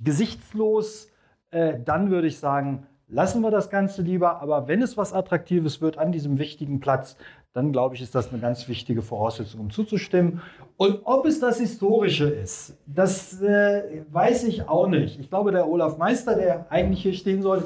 gesichtslos, 0.00 1.08
äh, 1.50 1.78
dann 1.84 2.10
würde 2.10 2.28
ich 2.28 2.38
sagen, 2.38 2.86
lassen 3.08 3.40
wir 3.40 3.50
das 3.50 3.70
Ganze 3.70 4.02
lieber. 4.02 4.42
Aber 4.42 4.68
wenn 4.68 4.82
es 4.82 4.96
was 4.96 5.12
Attraktives 5.12 5.80
wird 5.80 5.98
an 5.98 6.12
diesem 6.12 6.38
wichtigen 6.38 6.80
Platz, 6.80 7.16
dann 7.52 7.72
glaube 7.72 7.94
ich, 7.94 8.02
ist 8.02 8.14
das 8.14 8.30
eine 8.30 8.40
ganz 8.40 8.68
wichtige 8.68 9.02
Voraussetzung, 9.02 9.60
um 9.60 9.70
zuzustimmen. 9.70 10.42
Und 10.76 11.00
ob 11.04 11.26
es 11.26 11.40
das 11.40 11.58
Historische 11.58 12.28
ist, 12.28 12.76
das 12.86 13.40
äh, 13.40 14.02
weiß 14.10 14.44
ich 14.44 14.68
auch 14.68 14.86
nicht. 14.86 15.18
Ich 15.18 15.28
glaube, 15.28 15.50
der 15.50 15.68
Olaf 15.68 15.98
Meister, 15.98 16.36
der 16.36 16.66
eigentlich 16.70 17.02
hier 17.02 17.14
stehen 17.14 17.42
soll, 17.42 17.64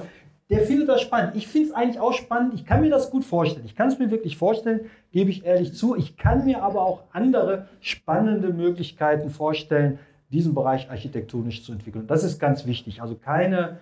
der 0.51 0.61
findet 0.61 0.89
das 0.89 1.01
spannend. 1.01 1.35
Ich 1.35 1.49
finde 1.49 1.71
es 1.71 1.75
eigentlich 1.75 1.99
auch 1.99 2.13
spannend. 2.13 2.55
Ich 2.55 2.67
kann 2.67 2.83
mir 2.83 2.91
das 2.91 3.11
gut 3.11 3.25
vorstellen. 3.25 3.65
Ich 3.65 3.75
kann 3.75 3.89
es 3.89 3.99
mir 3.99 4.11
wirklich 4.11 4.37
vorstellen, 4.37 4.83
gebe 5.11 5.31
ich 5.31 5.45
ehrlich 5.45 5.75
zu. 5.75 5.97
Ich 5.97 6.17
kann 6.17 6.45
mir 6.45 6.63
aber 6.63 6.83
auch 6.83 7.05
andere 7.13 7.69
spannende 7.81 8.53
Möglichkeiten 8.53 9.31
vorstellen, 9.31 9.99
diesen 10.31 10.55
Bereich 10.55 10.91
architektonisch 10.91 11.65
zu 11.65 11.73
entwickeln. 11.73 12.07
Das 12.07 12.23
ist 12.23 12.39
ganz 12.39 12.67
wichtig. 12.67 13.01
Also 13.01 13.15
keine 13.15 13.79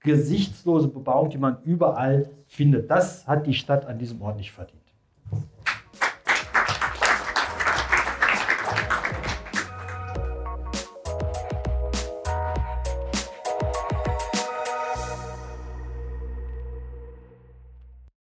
gesichtslose 0.00 0.88
Bebauung, 0.88 1.30
die 1.30 1.38
man 1.38 1.58
überall 1.64 2.30
findet. 2.46 2.90
Das 2.90 3.26
hat 3.26 3.46
die 3.46 3.54
Stadt 3.54 3.86
an 3.86 3.98
diesem 3.98 4.22
Ort 4.22 4.36
nicht 4.36 4.52
verdient. 4.52 4.85